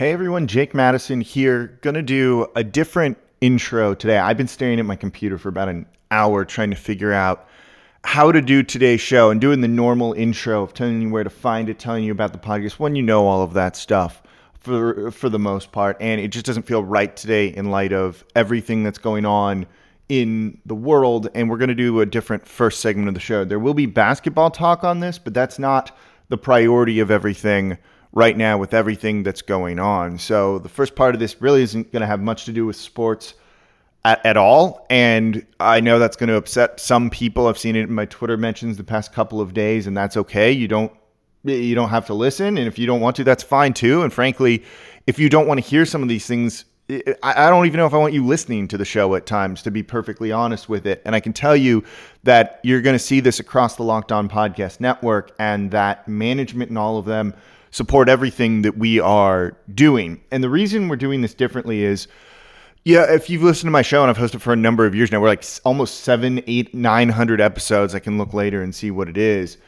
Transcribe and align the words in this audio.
Hey 0.00 0.12
everyone, 0.12 0.46
Jake 0.46 0.72
Madison 0.72 1.20
here. 1.20 1.78
Gonna 1.82 2.00
do 2.00 2.46
a 2.56 2.64
different 2.64 3.18
intro 3.42 3.92
today. 3.92 4.16
I've 4.16 4.38
been 4.38 4.48
staring 4.48 4.78
at 4.80 4.86
my 4.86 4.96
computer 4.96 5.36
for 5.36 5.50
about 5.50 5.68
an 5.68 5.84
hour 6.10 6.46
trying 6.46 6.70
to 6.70 6.76
figure 6.76 7.12
out 7.12 7.46
how 8.02 8.32
to 8.32 8.40
do 8.40 8.62
today's 8.62 9.02
show 9.02 9.28
and 9.28 9.42
doing 9.42 9.60
the 9.60 9.68
normal 9.68 10.14
intro 10.14 10.62
of 10.62 10.72
telling 10.72 11.02
you 11.02 11.10
where 11.10 11.22
to 11.22 11.28
find 11.28 11.68
it, 11.68 11.78
telling 11.78 12.02
you 12.02 12.12
about 12.12 12.32
the 12.32 12.38
podcast 12.38 12.78
when 12.78 12.96
you 12.96 13.02
know 13.02 13.26
all 13.26 13.42
of 13.42 13.52
that 13.52 13.76
stuff 13.76 14.22
for 14.58 15.10
for 15.10 15.28
the 15.28 15.38
most 15.38 15.70
part. 15.70 15.98
And 16.00 16.18
it 16.18 16.28
just 16.28 16.46
doesn't 16.46 16.62
feel 16.62 16.82
right 16.82 17.14
today 17.14 17.48
in 17.48 17.70
light 17.70 17.92
of 17.92 18.24
everything 18.34 18.82
that's 18.82 18.96
going 18.96 19.26
on 19.26 19.66
in 20.08 20.62
the 20.64 20.74
world. 20.74 21.28
And 21.34 21.50
we're 21.50 21.58
gonna 21.58 21.74
do 21.74 22.00
a 22.00 22.06
different 22.06 22.48
first 22.48 22.80
segment 22.80 23.08
of 23.08 23.12
the 23.12 23.20
show. 23.20 23.44
There 23.44 23.58
will 23.58 23.74
be 23.74 23.84
basketball 23.84 24.50
talk 24.50 24.82
on 24.82 25.00
this, 25.00 25.18
but 25.18 25.34
that's 25.34 25.58
not 25.58 25.94
the 26.30 26.38
priority 26.38 27.00
of 27.00 27.10
everything 27.10 27.76
right 28.12 28.36
now 28.36 28.58
with 28.58 28.74
everything 28.74 29.22
that's 29.22 29.42
going 29.42 29.78
on. 29.78 30.18
So 30.18 30.58
the 30.58 30.68
first 30.68 30.94
part 30.94 31.14
of 31.14 31.20
this 31.20 31.40
really 31.40 31.62
isn't 31.62 31.92
going 31.92 32.00
to 32.00 32.06
have 32.06 32.20
much 32.20 32.44
to 32.46 32.52
do 32.52 32.66
with 32.66 32.76
sports 32.76 33.34
at, 34.04 34.24
at 34.24 34.36
all. 34.36 34.86
And 34.90 35.46
I 35.60 35.80
know 35.80 35.98
that's 35.98 36.16
going 36.16 36.28
to 36.28 36.36
upset 36.36 36.80
some 36.80 37.10
people. 37.10 37.46
I've 37.46 37.58
seen 37.58 37.76
it 37.76 37.82
in 37.82 37.92
my 37.92 38.06
Twitter 38.06 38.36
mentions 38.36 38.76
the 38.76 38.84
past 38.84 39.12
couple 39.12 39.40
of 39.40 39.54
days, 39.54 39.86
and 39.86 39.96
that's 39.96 40.16
okay. 40.16 40.50
You 40.52 40.68
don't 40.68 40.92
you 41.42 41.74
don't 41.74 41.88
have 41.88 42.04
to 42.06 42.12
listen, 42.12 42.58
and 42.58 42.66
if 42.66 42.78
you 42.78 42.86
don't 42.86 43.00
want 43.00 43.16
to, 43.16 43.24
that's 43.24 43.42
fine 43.42 43.72
too. 43.72 44.02
And 44.02 44.12
frankly, 44.12 44.62
if 45.06 45.18
you 45.18 45.30
don't 45.30 45.46
want 45.46 45.58
to 45.58 45.66
hear 45.66 45.86
some 45.86 46.02
of 46.02 46.08
these 46.10 46.26
things, 46.26 46.66
I 47.22 47.48
don't 47.48 47.64
even 47.64 47.78
know 47.78 47.86
if 47.86 47.94
I 47.94 47.96
want 47.96 48.12
you 48.12 48.26
listening 48.26 48.68
to 48.68 48.76
the 48.76 48.84
show 48.84 49.14
at 49.14 49.24
times, 49.24 49.62
to 49.62 49.70
be 49.70 49.82
perfectly 49.82 50.32
honest 50.32 50.68
with 50.68 50.86
it. 50.86 51.00
And 51.06 51.14
I 51.14 51.20
can 51.20 51.32
tell 51.32 51.56
you 51.56 51.82
that 52.24 52.60
you're 52.62 52.82
going 52.82 52.94
to 52.94 52.98
see 52.98 53.20
this 53.20 53.40
across 53.40 53.76
the 53.76 53.84
Locked 53.84 54.12
On 54.12 54.28
Podcast 54.28 54.80
Network, 54.80 55.34
and 55.38 55.70
that 55.70 56.06
management 56.06 56.68
and 56.68 56.76
all 56.76 56.98
of 56.98 57.06
them 57.06 57.32
support 57.70 58.08
everything 58.08 58.62
that 58.62 58.76
we 58.76 59.00
are 59.00 59.56
doing. 59.74 60.20
And 60.30 60.42
the 60.42 60.50
reason 60.50 60.88
we're 60.88 60.96
doing 60.96 61.22
this 61.22 61.34
differently 61.34 61.82
is, 61.82 62.08
yeah, 62.84 63.12
if 63.12 63.28
you've 63.28 63.42
listened 63.42 63.68
to 63.68 63.72
my 63.72 63.82
show 63.82 64.02
and 64.02 64.10
I've 64.10 64.18
hosted 64.18 64.40
for 64.40 64.52
a 64.52 64.56
number 64.56 64.86
of 64.86 64.94
years 64.94 65.12
now, 65.12 65.20
we're 65.20 65.28
like 65.28 65.44
almost 65.64 66.00
seven, 66.00 66.42
eight, 66.46 66.74
nine 66.74 67.10
hundred 67.10 67.40
episodes. 67.40 67.94
I 67.94 67.98
can 67.98 68.18
look 68.18 68.32
later 68.32 68.62
and 68.62 68.74
see 68.74 68.90
what 68.90 69.08
it 69.08 69.18
is. 69.18 69.58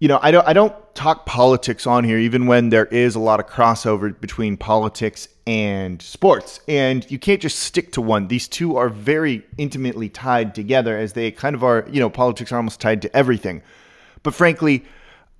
You 0.00 0.06
know, 0.06 0.20
I 0.22 0.30
don't 0.30 0.46
I 0.46 0.52
don't 0.52 0.74
talk 0.94 1.26
politics 1.26 1.86
on 1.86 2.04
here, 2.04 2.18
even 2.18 2.46
when 2.46 2.68
there 2.68 2.84
is 2.86 3.14
a 3.14 3.20
lot 3.20 3.40
of 3.40 3.46
crossover 3.46 4.18
between 4.20 4.56
politics 4.56 5.28
and 5.46 6.00
sports. 6.02 6.60
And 6.68 7.10
you 7.10 7.18
can't 7.18 7.40
just 7.40 7.58
stick 7.60 7.90
to 7.92 8.02
one. 8.02 8.28
These 8.28 8.48
two 8.48 8.76
are 8.76 8.90
very 8.90 9.42
intimately 9.56 10.08
tied 10.08 10.54
together 10.54 10.96
as 10.96 11.14
they 11.14 11.30
kind 11.30 11.56
of 11.56 11.64
are, 11.64 11.86
you 11.90 12.00
know, 12.00 12.10
politics 12.10 12.52
are 12.52 12.56
almost 12.56 12.80
tied 12.80 13.02
to 13.02 13.16
everything. 13.16 13.62
But 14.22 14.34
frankly, 14.34 14.84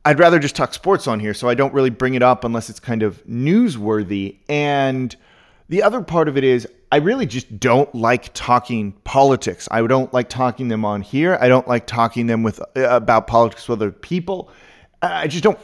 I'd 0.04 0.18
rather 0.18 0.38
just 0.38 0.56
talk 0.56 0.72
sports 0.72 1.06
on 1.06 1.20
here, 1.20 1.34
so 1.34 1.48
I 1.48 1.54
don't 1.54 1.74
really 1.74 1.90
bring 1.90 2.14
it 2.14 2.22
up 2.22 2.44
unless 2.44 2.70
it's 2.70 2.80
kind 2.80 3.02
of 3.02 3.24
newsworthy. 3.26 4.38
And 4.48 5.14
the 5.68 5.82
other 5.82 6.02
part 6.02 6.28
of 6.28 6.36
it 6.36 6.44
is 6.44 6.66
I 6.90 6.96
really 6.96 7.26
just 7.26 7.60
don't 7.60 7.92
like 7.94 8.32
talking 8.32 8.92
politics. 9.04 9.68
I 9.70 9.86
don't 9.86 10.12
like 10.14 10.28
talking 10.28 10.68
them 10.68 10.84
on 10.84 11.02
here. 11.02 11.36
I 11.40 11.48
don't 11.48 11.68
like 11.68 11.86
talking 11.86 12.26
them 12.26 12.42
with 12.42 12.60
uh, 12.60 12.88
about 12.88 13.26
politics 13.26 13.68
with 13.68 13.78
other 13.78 13.92
people. 13.92 14.50
I 15.02 15.26
just 15.26 15.44
don't 15.44 15.58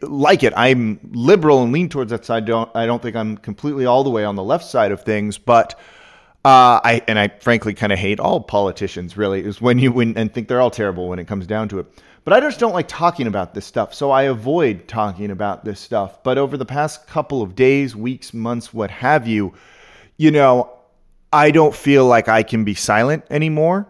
like 0.00 0.42
it. 0.42 0.52
I'm 0.56 0.98
liberal 1.12 1.62
and 1.62 1.72
lean 1.72 1.88
towards 1.88 2.10
that 2.10 2.24
side. 2.24 2.46
Don't 2.46 2.74
I 2.74 2.86
don't 2.86 3.02
think 3.02 3.16
I'm 3.16 3.36
completely 3.36 3.84
all 3.84 4.04
the 4.04 4.10
way 4.10 4.24
on 4.24 4.36
the 4.36 4.42
left 4.42 4.64
side 4.64 4.92
of 4.92 5.02
things, 5.02 5.36
but 5.36 5.74
uh, 6.44 6.80
I 6.82 7.02
and 7.06 7.18
I 7.18 7.28
frankly 7.28 7.74
kind 7.74 7.92
of 7.92 7.98
hate 7.98 8.18
all 8.18 8.40
politicians. 8.40 9.16
Really, 9.16 9.44
is 9.44 9.60
when 9.60 9.78
you 9.78 9.92
win 9.92 10.16
and 10.16 10.32
think 10.32 10.48
they're 10.48 10.60
all 10.60 10.70
terrible 10.70 11.08
when 11.08 11.18
it 11.18 11.26
comes 11.26 11.46
down 11.46 11.68
to 11.68 11.80
it. 11.80 11.86
But 12.24 12.34
I 12.34 12.40
just 12.40 12.60
don't 12.60 12.72
like 12.72 12.86
talking 12.86 13.26
about 13.26 13.52
this 13.52 13.66
stuff, 13.66 13.94
so 13.94 14.12
I 14.12 14.24
avoid 14.24 14.86
talking 14.86 15.30
about 15.32 15.64
this 15.64 15.80
stuff. 15.80 16.22
But 16.22 16.38
over 16.38 16.56
the 16.56 16.64
past 16.64 17.06
couple 17.08 17.42
of 17.42 17.56
days, 17.56 17.96
weeks, 17.96 18.32
months, 18.32 18.72
what 18.72 18.90
have 18.92 19.26
you, 19.26 19.54
you 20.18 20.30
know, 20.30 20.70
I 21.32 21.50
don't 21.50 21.74
feel 21.74 22.06
like 22.06 22.28
I 22.28 22.44
can 22.44 22.62
be 22.62 22.74
silent 22.74 23.24
anymore. 23.28 23.88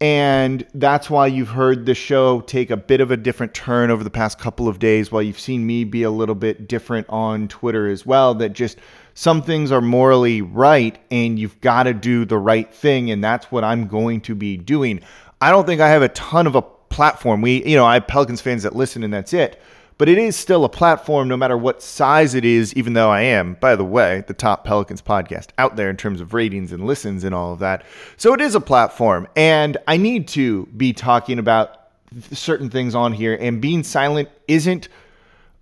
And 0.00 0.64
that's 0.74 1.10
why 1.10 1.26
you've 1.26 1.48
heard 1.48 1.84
the 1.84 1.94
show 1.94 2.40
take 2.42 2.70
a 2.70 2.76
bit 2.76 3.00
of 3.00 3.10
a 3.10 3.16
different 3.16 3.52
turn 3.52 3.90
over 3.90 4.04
the 4.04 4.10
past 4.10 4.38
couple 4.38 4.68
of 4.68 4.78
days, 4.78 5.10
while 5.10 5.22
you've 5.22 5.40
seen 5.40 5.66
me 5.66 5.84
be 5.84 6.04
a 6.04 6.10
little 6.10 6.36
bit 6.36 6.68
different 6.68 7.08
on 7.08 7.48
Twitter 7.48 7.88
as 7.88 8.06
well. 8.06 8.34
That 8.34 8.54
just 8.54 8.78
some 9.14 9.42
things 9.42 9.70
are 9.70 9.80
morally 9.80 10.40
right, 10.40 10.98
and 11.10 11.38
you've 11.38 11.60
got 11.60 11.84
to 11.84 11.94
do 11.94 12.24
the 12.24 12.38
right 12.38 12.72
thing. 12.72 13.10
And 13.10 13.22
that's 13.22 13.50
what 13.52 13.64
I'm 13.64 13.86
going 13.86 14.20
to 14.22 14.34
be 14.34 14.56
doing. 14.56 15.00
I 15.40 15.50
don't 15.50 15.66
think 15.66 15.80
I 15.80 15.88
have 15.88 16.02
a 16.02 16.08
ton 16.08 16.46
of 16.46 16.56
a 16.56 16.62
platform. 16.88 17.40
We, 17.40 17.64
you 17.64 17.76
know, 17.76 17.84
I 17.84 17.94
have 17.94 18.06
Pelicans 18.06 18.40
fans 18.40 18.62
that 18.62 18.74
listen 18.74 19.02
and 19.02 19.12
that's 19.12 19.32
it. 19.32 19.60
But 19.98 20.08
it 20.08 20.16
is 20.16 20.36
still 20.36 20.64
a 20.64 20.68
platform 20.68 21.26
no 21.26 21.36
matter 21.36 21.58
what 21.58 21.82
size 21.82 22.34
it 22.34 22.44
is, 22.44 22.72
even 22.74 22.92
though 22.92 23.10
I 23.10 23.22
am, 23.22 23.54
by 23.54 23.74
the 23.74 23.84
way, 23.84 24.22
the 24.28 24.32
top 24.32 24.64
Pelicans 24.64 25.02
podcast 25.02 25.48
out 25.58 25.74
there 25.74 25.90
in 25.90 25.96
terms 25.96 26.20
of 26.20 26.34
ratings 26.34 26.70
and 26.70 26.86
listens 26.86 27.24
and 27.24 27.34
all 27.34 27.52
of 27.52 27.58
that. 27.58 27.84
So 28.16 28.32
it 28.32 28.40
is 28.40 28.54
a 28.54 28.60
platform. 28.60 29.26
And 29.34 29.76
I 29.88 29.96
need 29.96 30.28
to 30.28 30.66
be 30.66 30.92
talking 30.92 31.40
about 31.40 31.88
certain 32.30 32.70
things 32.70 32.94
on 32.94 33.12
here, 33.12 33.36
and 33.40 33.60
being 33.60 33.82
silent 33.82 34.28
isn't 34.46 34.88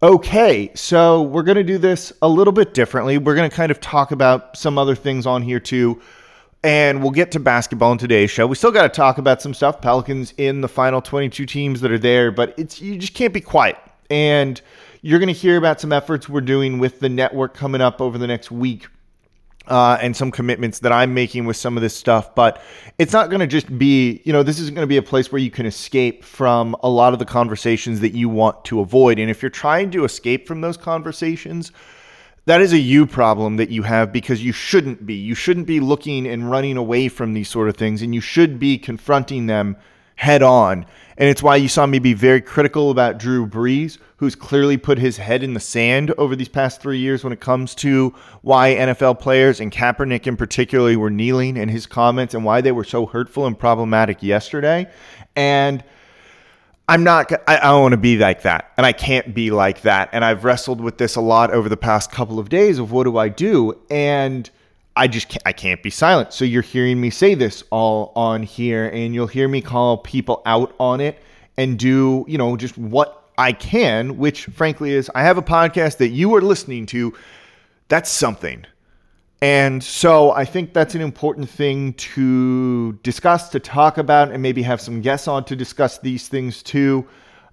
okay. 0.03 0.70
So 0.75 1.22
we're 1.22 1.42
going 1.42 1.56
to 1.56 1.65
do 1.65 1.78
this 1.78 2.12
a 2.20 2.28
little 2.28 2.53
bit 2.53 2.75
differently. 2.75 3.16
We're 3.16 3.34
going 3.34 3.48
to 3.48 3.56
kind 3.56 3.70
of 3.70 3.81
talk 3.81 4.12
about 4.12 4.56
some 4.56 4.76
other 4.76 4.94
things 4.94 5.26
on 5.26 5.41
here 5.41 5.60
too 5.60 6.00
and 6.66 7.00
we'll 7.00 7.12
get 7.12 7.31
to 7.31 7.38
basketball 7.38 7.93
in 7.93 7.99
today's 7.99 8.28
show. 8.28 8.44
We 8.44 8.56
still 8.56 8.72
got 8.72 8.82
to 8.82 8.88
talk 8.88 9.19
about 9.19 9.41
some 9.41 9.54
stuff. 9.54 9.81
Pelicans 9.81 10.34
in 10.37 10.62
the 10.62 10.69
final 10.69 11.00
22 11.00 11.47
teams 11.47 11.81
that 11.81 11.93
are 11.93 11.99
there, 11.99 12.32
but 12.32 12.54
it's 12.59 12.82
you 12.82 12.99
just 12.99 13.15
can't 13.15 13.32
be 13.32 13.41
quiet. 13.41 13.78
And 14.10 14.60
you're 15.00 15.21
going 15.21 15.32
to 15.32 15.32
hear 15.32 15.59
about 15.59 15.81
some 15.81 15.93
efforts 15.93 16.28
we're 16.28 16.41
doing 16.41 16.81
with 16.81 16.99
the 16.99 17.09
network 17.09 17.54
coming 17.54 17.81
up 17.81 18.00
over 18.00 18.19
the 18.19 18.27
next 18.27 18.50
week. 18.50 18.88
Uh, 19.69 19.99
and 20.00 20.16
some 20.16 20.31
commitments 20.31 20.78
that 20.78 20.93
I'm 20.93 21.12
making 21.12 21.44
with 21.44 21.56
some 21.56 21.77
of 21.77 21.82
this 21.82 21.93
stuff, 21.93 22.37
but 22.37 22.62
it's 22.98 23.12
not 23.12 23.31
going 23.31 23.41
to 23.41 23.48
just 23.48 23.77
be, 23.77 24.22
you 24.25 24.33
know, 24.33 24.44
this 24.44 24.60
isn't 24.60 24.77
going 24.77 24.84
to 24.84 24.88
be 24.88 24.97
a 24.97 25.03
place 25.03 25.33
where 25.33 25.41
you 25.41 25.50
can 25.50 25.66
escape 25.66 26.22
from 26.22 26.77
a 26.84 26.88
lot 26.88 27.12
of 27.12 27.19
the 27.19 27.25
conversations 27.25 27.98
that 27.98 28.15
you 28.15 28.28
want 28.28 28.65
to 28.66 28.78
avoid. 28.78 29.19
And 29.19 29.28
if 29.28 29.43
you're 29.43 29.50
trying 29.50 29.91
to 29.91 30.04
escape 30.04 30.47
from 30.47 30.60
those 30.60 30.77
conversations, 30.77 31.72
that 32.47 32.61
is 32.61 32.73
a 32.73 32.79
you 32.79 33.07
problem 33.07 33.57
that 33.57 33.71
you 33.71 33.83
have 33.83 34.12
because 34.12 34.43
you 34.43 34.53
shouldn't 34.53 35.05
be. 35.05 35.15
You 35.15 35.34
shouldn't 35.34 35.67
be 35.67 35.81
looking 35.81 36.27
and 36.27 36.51
running 36.51 36.77
away 36.77 37.09
from 37.09 37.34
these 37.34 37.49
sort 37.49 37.69
of 37.69 37.77
things, 37.77 38.03
and 38.03 38.15
you 38.15 38.21
should 38.21 38.59
be 38.59 38.79
confronting 38.79 39.47
them 39.47 39.77
head 40.15 40.43
on. 40.43 40.87
And 41.19 41.29
it's 41.29 41.43
why 41.43 41.57
you 41.57 41.69
saw 41.69 41.87
me 41.87 41.99
be 41.99 42.15
very 42.15 42.41
critical 42.41 42.91
about 42.91 43.19
Drew 43.19 43.47
Brees, 43.47 43.99
who's 44.19 44.34
clearly 44.34 44.77
put 44.77 44.99
his 44.99 45.17
head 45.17 45.43
in 45.43 45.55
the 45.55 45.61
sand 45.61 46.12
over 46.19 46.37
these 46.37 46.49
past 46.49 46.81
three 46.81 46.99
years 46.99 47.25
when 47.25 47.33
it 47.33 47.41
comes 47.41 47.75
to 47.77 48.15
why 48.43 48.75
NFL 48.75 49.21
players 49.21 49.61
and 49.61 49.73
Kaepernick 49.73 50.27
in 50.27 50.37
particular 50.37 50.99
were 50.99 51.11
kneeling 51.11 51.57
in 51.57 51.69
his 51.69 51.87
comments 51.87 52.33
and 52.33 52.45
why 52.45 52.61
they 52.61 52.73
were 52.73 52.84
so 52.84 53.07
hurtful 53.07 53.47
and 53.47 53.59
problematic 53.59 54.23
yesterday. 54.23 54.91
And 55.34 55.83
I'm 56.88 57.02
not, 57.02 57.32
I, 57.48 57.58
I 57.58 57.60
don't 57.62 57.82
want 57.82 57.92
to 57.92 57.98
be 57.98 58.16
like 58.16 58.42
that. 58.42 58.72
And 58.76 58.86
I 58.86 58.92
can't 58.92 59.34
be 59.34 59.50
like 59.50 59.82
that. 59.82 60.08
And 60.12 60.24
I've 60.24 60.44
wrestled 60.44 60.80
with 60.80 60.98
this 60.98 61.16
a 61.16 61.20
lot 61.20 61.50
over 61.50 61.69
the 61.69 61.76
past 61.76 62.12
couple 62.12 62.38
of 62.38 62.48
days 62.48 62.78
of 62.78 62.92
what 62.92 63.04
do 63.04 63.16
I 63.16 63.28
do? 63.28 63.76
And 63.91 64.48
I 64.94 65.08
just 65.08 65.28
can't, 65.28 65.42
I 65.44 65.52
can't 65.52 65.82
be 65.82 65.91
silent. 65.91 66.32
So 66.32 66.44
you're 66.44 66.62
hearing 66.62 67.00
me 67.00 67.10
say 67.10 67.34
this 67.34 67.64
all 67.70 68.12
on 68.14 68.42
here 68.44 68.88
and 68.88 69.14
you'll 69.14 69.26
hear 69.26 69.48
me 69.48 69.60
call 69.60 69.98
people 69.98 70.42
out 70.47 70.74
on 70.78 71.00
it 71.00 71.19
and 71.56 71.78
do, 71.78 72.24
you 72.28 72.38
know, 72.38 72.56
just 72.56 72.78
what 72.78 73.30
I 73.36 73.53
can, 73.53 74.16
which 74.16 74.47
frankly 74.47 74.92
is 74.92 75.10
I 75.14 75.22
have 75.22 75.38
a 75.38 75.42
podcast 75.42 75.98
that 75.98 76.08
you 76.08 76.34
are 76.36 76.41
listening 76.41 76.86
to. 76.86 77.14
That's 77.88 78.10
something. 78.10 78.64
And 79.42 79.84
so 79.84 80.30
I 80.30 80.47
think 80.47 80.72
that's 80.72 80.94
an 80.94 81.02
important 81.02 81.50
thing 81.50 81.92
to 81.94 82.94
discuss, 83.02 83.50
to 83.50 83.60
talk 83.60 83.98
about, 83.98 84.32
and 84.32 84.42
maybe 84.42 84.62
have 84.62 84.80
some 84.80 85.02
guests 85.02 85.28
on 85.28 85.44
to 85.44 85.56
discuss 85.56 85.98
these 85.98 86.26
things 86.28 86.62
too, 86.62 87.06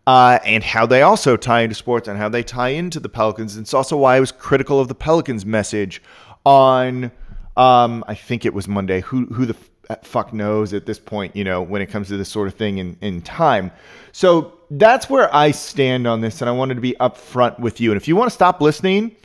uh, 0.08 0.40
and 0.46 0.64
how 0.64 0.86
they 0.86 1.02
also 1.02 1.36
tie 1.36 1.62
into 1.62 1.76
sports 1.76 2.08
and 2.08 2.18
how 2.18 2.30
they 2.30 2.42
tie 2.42 2.70
into 2.70 3.02
the 3.02 3.10
Pelicans. 3.10 3.58
And 3.58 3.66
it's 3.66 3.74
also 3.74 3.98
why 3.98 4.16
I 4.16 4.22
was 4.22 4.32
critical 4.32 4.80
of 4.80 4.88
the 4.88 4.96
Pelicans 4.96 5.46
message 5.46 6.02
on, 6.46 7.12
um, 7.58 8.04
I 8.08 8.16
think 8.16 8.46
it 8.46 8.54
was 8.54 8.68
Monday. 8.68 9.02
Who 9.02 9.26
who 9.26 9.46
the 9.46 9.56
uh, 9.90 9.96
fuck 10.04 10.32
knows 10.32 10.74
at 10.74 10.86
this 10.86 11.00
point? 11.00 11.36
You 11.36 11.44
know, 11.44 11.62
when 11.62 11.82
it 11.82 11.88
comes 11.88 12.08
to 12.08 12.18
this 12.18 12.30
sort 12.30 12.48
of 12.48 12.54
thing 12.54 12.78
in 12.78 12.98
in 13.02 13.22
time. 13.22 13.72
So 14.14 14.54
that's 14.72 15.10
where 15.10 15.34
I 15.36 15.52
stand 15.52 16.08
on 16.08 16.22
this, 16.22 16.40
and 16.40 16.50
I 16.50 16.54
wanted 16.54 16.76
to 16.76 16.82
be 16.82 16.96
upfront 17.02 17.60
with 17.60 17.82
you. 17.82 17.92
And 17.92 17.98
if 18.02 18.08
you 18.08 18.16
want 18.16 18.30
to 18.30 18.34
stop 18.34 18.62
listening, 18.62 19.16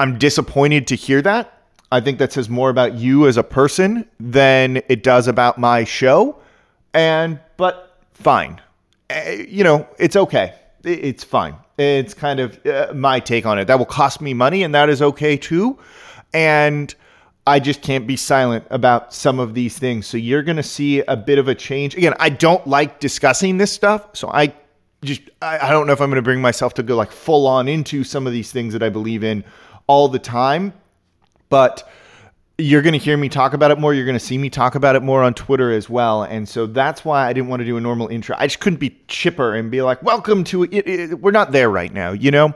I'm 0.00 0.18
disappointed 0.18 0.88
to 0.88 0.96
hear 0.96 1.22
that 1.22 1.57
I 1.90 2.00
think 2.00 2.18
that 2.18 2.32
says 2.32 2.48
more 2.48 2.70
about 2.70 2.94
you 2.94 3.26
as 3.26 3.36
a 3.36 3.42
person 3.42 4.06
than 4.20 4.82
it 4.88 5.02
does 5.02 5.26
about 5.26 5.58
my 5.58 5.84
show. 5.84 6.38
And, 6.92 7.40
but 7.56 7.98
fine. 8.12 8.60
Uh, 9.10 9.30
you 9.48 9.64
know, 9.64 9.88
it's 9.98 10.16
okay. 10.16 10.54
It's 10.84 11.24
fine. 11.24 11.56
It's 11.78 12.14
kind 12.14 12.40
of 12.40 12.64
uh, 12.66 12.92
my 12.94 13.20
take 13.20 13.46
on 13.46 13.58
it. 13.58 13.66
That 13.66 13.78
will 13.78 13.86
cost 13.86 14.20
me 14.20 14.34
money, 14.34 14.64
and 14.64 14.74
that 14.74 14.88
is 14.88 15.00
okay 15.00 15.36
too. 15.36 15.78
And 16.34 16.94
I 17.46 17.60
just 17.60 17.80
can't 17.80 18.06
be 18.06 18.16
silent 18.16 18.66
about 18.68 19.14
some 19.14 19.38
of 19.38 19.54
these 19.54 19.78
things. 19.78 20.06
So 20.06 20.18
you're 20.18 20.42
going 20.42 20.58
to 20.58 20.62
see 20.62 21.00
a 21.00 21.16
bit 21.16 21.38
of 21.38 21.48
a 21.48 21.54
change. 21.54 21.96
Again, 21.96 22.14
I 22.20 22.28
don't 22.28 22.66
like 22.66 23.00
discussing 23.00 23.56
this 23.56 23.72
stuff. 23.72 24.08
So 24.12 24.28
I 24.28 24.52
just, 25.02 25.22
I 25.40 25.70
don't 25.70 25.86
know 25.86 25.94
if 25.94 26.00
I'm 26.02 26.10
going 26.10 26.16
to 26.16 26.22
bring 26.22 26.42
myself 26.42 26.74
to 26.74 26.82
go 26.82 26.96
like 26.96 27.12
full 27.12 27.46
on 27.46 27.68
into 27.68 28.04
some 28.04 28.26
of 28.26 28.34
these 28.34 28.52
things 28.52 28.74
that 28.74 28.82
I 28.82 28.90
believe 28.90 29.24
in 29.24 29.44
all 29.86 30.08
the 30.08 30.18
time, 30.18 30.74
but 31.48 31.88
you're 32.58 32.82
going 32.82 32.92
to 32.92 32.98
hear 32.98 33.16
me 33.16 33.28
talk 33.28 33.54
about 33.54 33.70
it 33.70 33.78
more. 33.78 33.94
You're 33.94 34.04
going 34.04 34.18
to 34.18 34.24
see 34.24 34.36
me 34.36 34.50
talk 34.50 34.74
about 34.74 34.96
it 34.96 35.02
more 35.02 35.22
on 35.22 35.32
Twitter 35.32 35.70
as 35.70 35.88
well. 35.88 36.24
And 36.24 36.48
so 36.48 36.66
that's 36.66 37.04
why 37.04 37.26
I 37.26 37.32
didn't 37.32 37.48
want 37.48 37.60
to 37.60 37.66
do 37.66 37.76
a 37.76 37.80
normal 37.80 38.08
intro. 38.08 38.34
I 38.38 38.48
just 38.48 38.58
couldn't 38.58 38.80
be 38.80 38.98
chipper 39.06 39.54
and 39.54 39.70
be 39.70 39.80
like, 39.80 40.02
welcome 40.02 40.42
to 40.44 40.64
it. 40.64 41.20
we're 41.20 41.30
not 41.30 41.52
there 41.52 41.70
right 41.70 41.92
now, 41.92 42.10
you 42.10 42.32
know? 42.32 42.52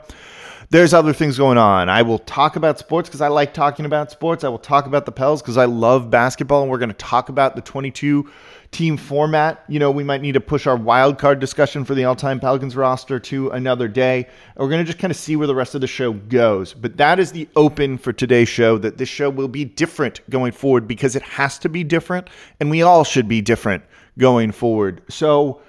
There's 0.73 0.91
other 0.91 1.13
things 1.13 1.37
going 1.37 1.59
on. 1.59 1.87
I 1.87 2.01
will 2.01 2.17
talk 2.17 2.55
about 2.55 2.79
sports 2.79 3.07
because 3.07 3.21
I 3.21 3.27
like 3.27 3.53
talking 3.53 3.85
about 3.85 4.09
sports. 4.09 4.43
I 4.43 4.49
will 4.49 4.57
talk 4.57 4.87
about 4.87 5.05
the 5.05 5.11
Pels 5.11 5.39
because 5.39 5.55
I 5.55 5.65
love 5.65 6.09
basketball. 6.09 6.63
And 6.63 6.71
we're 6.71 6.79
going 6.79 6.89
to 6.89 6.95
talk 6.95 7.29
about 7.29 7.55
the 7.55 7.61
22 7.61 8.27
team 8.71 8.97
format. 8.97 9.63
You 9.67 9.77
know, 9.77 9.91
we 9.91 10.03
might 10.03 10.21
need 10.21 10.31
to 10.31 10.39
push 10.39 10.65
our 10.65 10.75
wild 10.75 11.19
card 11.19 11.39
discussion 11.39 11.85
for 11.85 11.93
the 11.93 12.05
all 12.05 12.15
time 12.15 12.39
Pelicans 12.39 12.75
roster 12.75 13.19
to 13.19 13.51
another 13.51 13.87
day. 13.87 14.27
We're 14.57 14.67
going 14.67 14.83
to 14.83 14.83
just 14.83 14.97
kind 14.97 15.11
of 15.11 15.17
see 15.17 15.35
where 15.35 15.45
the 15.45 15.53
rest 15.53 15.75
of 15.75 15.81
the 15.81 15.85
show 15.85 16.13
goes. 16.13 16.73
But 16.73 16.97
that 16.97 17.19
is 17.19 17.33
the 17.33 17.47
open 17.55 17.99
for 17.99 18.11
today's 18.11 18.49
show 18.49 18.79
that 18.79 18.97
this 18.97 19.09
show 19.09 19.29
will 19.29 19.47
be 19.47 19.65
different 19.65 20.27
going 20.31 20.53
forward 20.53 20.87
because 20.87 21.15
it 21.15 21.21
has 21.21 21.59
to 21.59 21.69
be 21.69 21.83
different 21.83 22.31
and 22.59 22.71
we 22.71 22.81
all 22.81 23.03
should 23.03 23.27
be 23.27 23.41
different 23.41 23.83
going 24.17 24.51
forward. 24.51 25.03
So, 25.07 25.61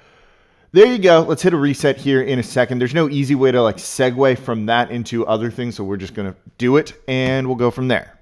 there 0.74 0.86
you 0.86 0.98
go. 0.98 1.20
Let's 1.20 1.40
hit 1.40 1.54
a 1.54 1.56
reset 1.56 1.96
here 1.96 2.20
in 2.20 2.40
a 2.40 2.42
second. 2.42 2.80
There's 2.80 2.94
no 2.94 3.08
easy 3.08 3.36
way 3.36 3.52
to 3.52 3.62
like 3.62 3.76
segue 3.76 4.36
from 4.38 4.66
that 4.66 4.90
into 4.90 5.24
other 5.24 5.48
things, 5.48 5.76
so 5.76 5.84
we're 5.84 5.96
just 5.96 6.16
to 6.16 6.34
do 6.58 6.78
it 6.78 7.00
and 7.06 7.46
we'll 7.46 7.54
go 7.54 7.70
from 7.70 7.86
there. 7.86 8.18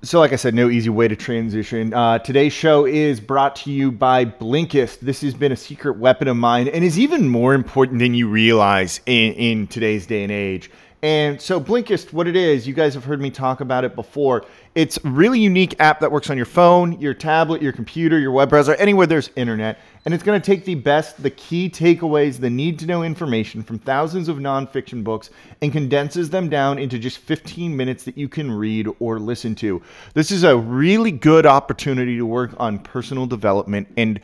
So, 0.00 0.18
like 0.18 0.32
I 0.32 0.36
said, 0.36 0.54
no 0.54 0.70
easy 0.70 0.88
way 0.88 1.08
to 1.08 1.14
transition. 1.14 1.92
Uh, 1.92 2.18
today's 2.18 2.54
show 2.54 2.86
is 2.86 3.20
brought 3.20 3.54
to 3.56 3.70
you 3.70 3.92
by 3.92 4.24
Blinkist. 4.24 5.00
This 5.00 5.20
has 5.20 5.34
been 5.34 5.52
a 5.52 5.56
secret 5.56 5.98
weapon 5.98 6.26
of 6.26 6.38
mine 6.38 6.68
and 6.68 6.82
is 6.82 6.98
even 6.98 7.28
more 7.28 7.52
important 7.52 7.98
than 7.98 8.14
you 8.14 8.28
realize 8.28 9.02
in, 9.04 9.34
in 9.34 9.66
today's 9.66 10.06
day 10.06 10.22
and 10.22 10.32
age. 10.32 10.70
And 11.02 11.40
so 11.40 11.58
Blinkist, 11.58 12.12
what 12.12 12.26
it 12.26 12.36
is, 12.36 12.68
you 12.68 12.74
guys 12.74 12.92
have 12.92 13.04
heard 13.04 13.22
me 13.22 13.30
talk 13.30 13.62
about 13.62 13.84
it 13.84 13.94
before. 13.94 14.44
It's 14.74 14.98
a 15.02 15.08
really 15.08 15.40
unique 15.40 15.74
app 15.80 15.98
that 16.00 16.12
works 16.12 16.28
on 16.28 16.36
your 16.36 16.46
phone, 16.46 17.00
your 17.00 17.14
tablet, 17.14 17.62
your 17.62 17.72
computer, 17.72 18.18
your 18.18 18.32
web 18.32 18.50
browser, 18.50 18.74
anywhere 18.74 19.06
there's 19.06 19.30
internet. 19.34 19.78
And 20.04 20.12
it's 20.12 20.22
going 20.22 20.40
to 20.40 20.44
take 20.44 20.66
the 20.66 20.74
best, 20.74 21.22
the 21.22 21.30
key 21.30 21.70
takeaways, 21.70 22.38
the 22.38 22.50
need 22.50 22.78
to 22.80 22.86
know 22.86 23.02
information 23.02 23.62
from 23.62 23.78
thousands 23.78 24.28
of 24.28 24.36
nonfiction 24.36 25.02
books 25.02 25.30
and 25.62 25.72
condenses 25.72 26.28
them 26.28 26.50
down 26.50 26.78
into 26.78 26.98
just 26.98 27.18
15 27.18 27.74
minutes 27.74 28.04
that 28.04 28.18
you 28.18 28.28
can 28.28 28.50
read 28.50 28.86
or 28.98 29.18
listen 29.18 29.54
to. 29.56 29.80
This 30.12 30.30
is 30.30 30.44
a 30.44 30.56
really 30.56 31.12
good 31.12 31.46
opportunity 31.46 32.18
to 32.18 32.26
work 32.26 32.52
on 32.58 32.78
personal 32.78 33.26
development 33.26 33.88
and 33.96 34.20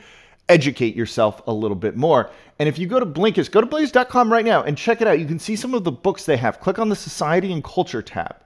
educate 0.49 0.95
yourself 0.95 1.43
a 1.47 1.53
little 1.53 1.77
bit 1.77 1.97
more. 1.97 2.31
And 2.59 2.69
if 2.69 2.79
you 2.79 2.87
go 2.87 3.01
to 3.01 3.07
Blinkist, 3.07 3.51
go 3.51 3.61
to 3.61 3.67
Blinkist.com 3.67 4.33
right 4.33 4.45
now 4.45 4.63
and 4.63 4.79
check 4.79 5.01
it 5.01 5.09
out. 5.09 5.19
You 5.19 5.27
can 5.27 5.39
see 5.39 5.57
some 5.57 5.75
of 5.75 5.85
the 5.85 5.93
books 5.93 6.25
they 6.25 6.37
have. 6.37 6.61
Click 6.61 6.79
on 6.79 6.89
the 6.89 6.97
Society 6.97 7.53
and 7.53 7.63
Culture 7.63 8.03
tab. 8.03 8.37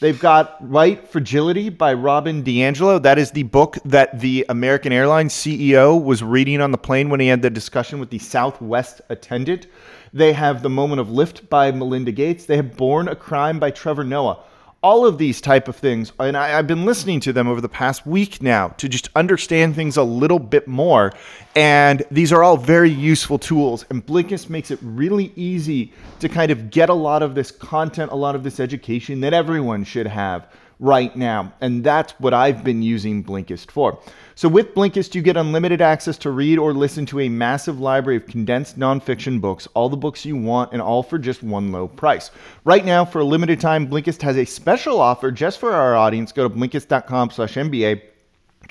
They've 0.00 0.18
got 0.18 0.60
White 0.60 1.06
Fragility 1.06 1.68
by 1.68 1.94
Robin 1.94 2.42
DiAngelo. 2.42 3.00
That 3.02 3.18
is 3.18 3.30
the 3.30 3.44
book 3.44 3.78
that 3.84 4.18
the 4.18 4.44
American 4.48 4.92
Airlines 4.92 5.32
CEO 5.32 6.02
was 6.02 6.24
reading 6.24 6.60
on 6.60 6.72
the 6.72 6.78
plane 6.78 7.08
when 7.08 7.20
he 7.20 7.28
had 7.28 7.42
the 7.42 7.50
discussion 7.50 8.00
with 8.00 8.10
the 8.10 8.18
Southwest 8.18 9.00
attendant. 9.10 9.68
They 10.12 10.32
have 10.32 10.62
The 10.62 10.70
Moment 10.70 11.00
of 11.00 11.12
Lift 11.12 11.48
by 11.48 11.70
Melinda 11.70 12.10
Gates. 12.10 12.46
They 12.46 12.56
have 12.56 12.76
Born 12.76 13.06
a 13.06 13.14
Crime 13.14 13.60
by 13.60 13.70
Trevor 13.70 14.02
Noah 14.02 14.42
all 14.82 15.06
of 15.06 15.16
these 15.16 15.40
type 15.40 15.68
of 15.68 15.76
things 15.76 16.12
and 16.18 16.36
I, 16.36 16.48
have 16.48 16.66
been 16.66 16.84
listening 16.84 17.20
to 17.20 17.32
them 17.32 17.46
over 17.46 17.60
the 17.60 17.68
past 17.68 18.04
week 18.04 18.42
now 18.42 18.68
to 18.68 18.88
just 18.88 19.08
understand 19.14 19.76
things 19.76 19.96
a 19.96 20.02
little 20.02 20.40
bit 20.40 20.66
more 20.66 21.12
and 21.54 22.02
these 22.10 22.32
are 22.32 22.42
all 22.42 22.56
very 22.56 22.90
useful 22.90 23.38
tools 23.38 23.84
and 23.90 24.04
blinkist 24.04 24.50
makes 24.50 24.72
it 24.72 24.80
really 24.82 25.32
easy 25.36 25.92
to 26.18 26.28
kind 26.28 26.50
of 26.50 26.70
get 26.70 26.88
a 26.88 26.94
lot 26.94 27.22
of 27.22 27.36
this 27.36 27.52
content 27.52 28.10
a 28.10 28.16
lot 28.16 28.34
of 28.34 28.42
this 28.42 28.58
education 28.58 29.20
that 29.20 29.32
everyone 29.32 29.84
should 29.84 30.06
have 30.06 30.48
right 30.82 31.14
now. 31.14 31.52
And 31.60 31.84
that's 31.84 32.12
what 32.18 32.34
I've 32.34 32.64
been 32.64 32.82
using 32.82 33.22
Blinkist 33.22 33.70
for. 33.70 34.00
So 34.34 34.48
with 34.48 34.74
Blinkist, 34.74 35.14
you 35.14 35.22
get 35.22 35.36
unlimited 35.36 35.80
access 35.80 36.18
to 36.18 36.30
read 36.30 36.58
or 36.58 36.74
listen 36.74 37.06
to 37.06 37.20
a 37.20 37.28
massive 37.28 37.78
library 37.78 38.16
of 38.16 38.26
condensed 38.26 38.78
nonfiction 38.78 39.40
books, 39.40 39.68
all 39.74 39.88
the 39.88 39.96
books 39.96 40.26
you 40.26 40.36
want, 40.36 40.72
and 40.72 40.82
all 40.82 41.04
for 41.04 41.18
just 41.18 41.44
one 41.44 41.70
low 41.70 41.86
price. 41.86 42.32
Right 42.64 42.84
now, 42.84 43.04
for 43.04 43.20
a 43.20 43.24
limited 43.24 43.60
time, 43.60 43.88
Blinkist 43.88 44.22
has 44.22 44.36
a 44.36 44.44
special 44.44 45.00
offer 45.00 45.30
just 45.30 45.60
for 45.60 45.72
our 45.72 45.94
audience. 45.94 46.32
Go 46.32 46.48
to 46.48 46.54
Blinkist.com 46.54 47.30
slash 47.30 47.54
NBA 47.54 48.02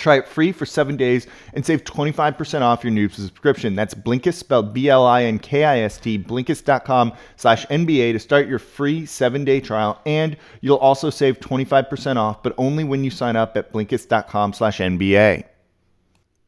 Try 0.02 0.18
it 0.18 0.28
free 0.28 0.52
for 0.52 0.66
seven 0.66 0.98
days 0.98 1.28
and 1.54 1.64
save 1.64 1.84
25% 1.84 2.62
off 2.62 2.84
your 2.84 2.90
new 2.90 3.08
subscription. 3.08 3.76
That's 3.76 3.94
Blinkist, 3.94 4.34
spelled 4.34 4.74
B-L-I-N-K-I-S-T, 4.74 6.18
Blinkist.com 6.24 7.14
slash 7.36 7.68
NBA 7.68 8.14
to 8.14 8.20
start 8.20 8.48
your 8.48 8.58
free 8.58 9.06
seven-day 9.06 9.62
trial. 9.62 10.02
And 10.08 10.38
you'll 10.62 10.78
also 10.78 11.12
save 11.12 11.40
25% 11.40 12.16
off, 12.16 12.42
but 12.42 12.56
only 12.58 12.84
when 12.84 13.04
you 13.04 13.12
sign 13.12 13.36
up 13.36 13.56
at 13.56 13.72
Blinkist.com 13.72 14.54
slash 14.54 14.80
NBA. 14.80 15.51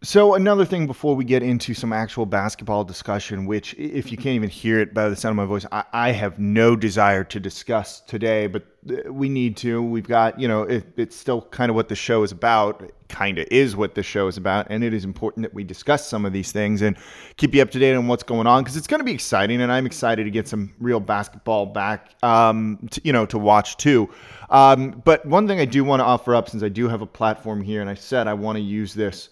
So, 0.06 0.34
another 0.34 0.66
thing 0.66 0.86
before 0.86 1.16
we 1.16 1.24
get 1.24 1.44
into 1.44 1.74
some 1.74 1.94
actual 1.94 2.26
basketball 2.26 2.84
discussion, 2.84 3.46
which, 3.46 3.74
if 3.76 4.12
you 4.12 4.18
can't 4.18 4.36
even 4.36 4.50
hear 4.50 4.82
it 4.82 4.94
by 4.94 5.08
the 5.08 5.16
sound 5.16 5.32
of 5.32 5.38
my 5.38 5.46
voice, 5.46 5.66
I, 5.72 5.86
I 5.94 6.12
have 6.12 6.40
no 6.40 6.76
desire 6.76 7.24
to 7.24 7.40
discuss 7.40 8.02
today, 8.02 8.48
but 8.48 8.66
uh, 8.90 9.14
we 9.14 9.30
need 9.30 9.56
to. 9.58 9.82
We've 9.82 10.06
got, 10.06 10.38
you 10.38 10.50
know, 10.50 10.64
it, 10.64 10.84
it's 10.98 11.16
still 11.16 11.44
kind 11.44 11.70
of 11.70 11.78
what 11.78 11.88
the 11.88 11.96
show 11.96 12.22
is 12.24 12.34
about, 12.34 12.84
kind 13.08 13.40
of 13.40 13.48
is 13.50 13.78
what 13.78 13.96
the 13.96 14.04
show 14.04 14.28
is 14.28 14.36
about. 14.36 14.68
And 14.70 14.84
it 14.84 14.94
is 14.94 15.06
important 15.06 15.44
that 15.44 15.54
we 15.54 15.64
discuss 15.64 16.06
some 16.06 16.26
of 16.26 16.34
these 16.34 16.52
things 16.52 16.82
and 16.82 16.98
keep 17.38 17.56
you 17.56 17.62
up 17.62 17.72
to 17.72 17.80
date 17.80 17.96
on 17.96 18.10
what's 18.10 18.24
going 18.24 18.46
on 18.46 18.62
because 18.64 18.76
it's 18.76 18.88
going 18.88 19.00
to 19.00 19.06
be 19.06 19.14
exciting. 19.14 19.62
And 19.62 19.72
I'm 19.72 19.86
excited 19.86 20.26
to 20.26 20.32
get 20.32 20.50
some 20.50 20.74
real 20.80 21.00
basketball 21.00 21.66
back, 21.66 22.22
um, 22.24 22.90
to, 22.92 23.00
you 23.06 23.14
know, 23.14 23.26
to 23.28 23.38
watch 23.38 23.78
too. 23.78 24.10
Um, 24.50 25.02
but 25.06 25.26
one 25.26 25.48
thing 25.48 25.62
I 25.62 25.66
do 25.66 25.86
want 25.86 26.02
to 26.02 26.04
offer 26.04 26.36
up, 26.36 26.50
since 26.50 26.62
I 26.62 26.68
do 26.68 26.90
have 26.90 27.02
a 27.02 27.08
platform 27.08 27.62
here, 27.62 27.80
and 27.80 27.90
I 27.90 27.96
said 27.96 28.28
I 28.28 28.34
want 28.34 28.58
to 28.58 28.62
use 28.62 28.94
this 28.94 29.30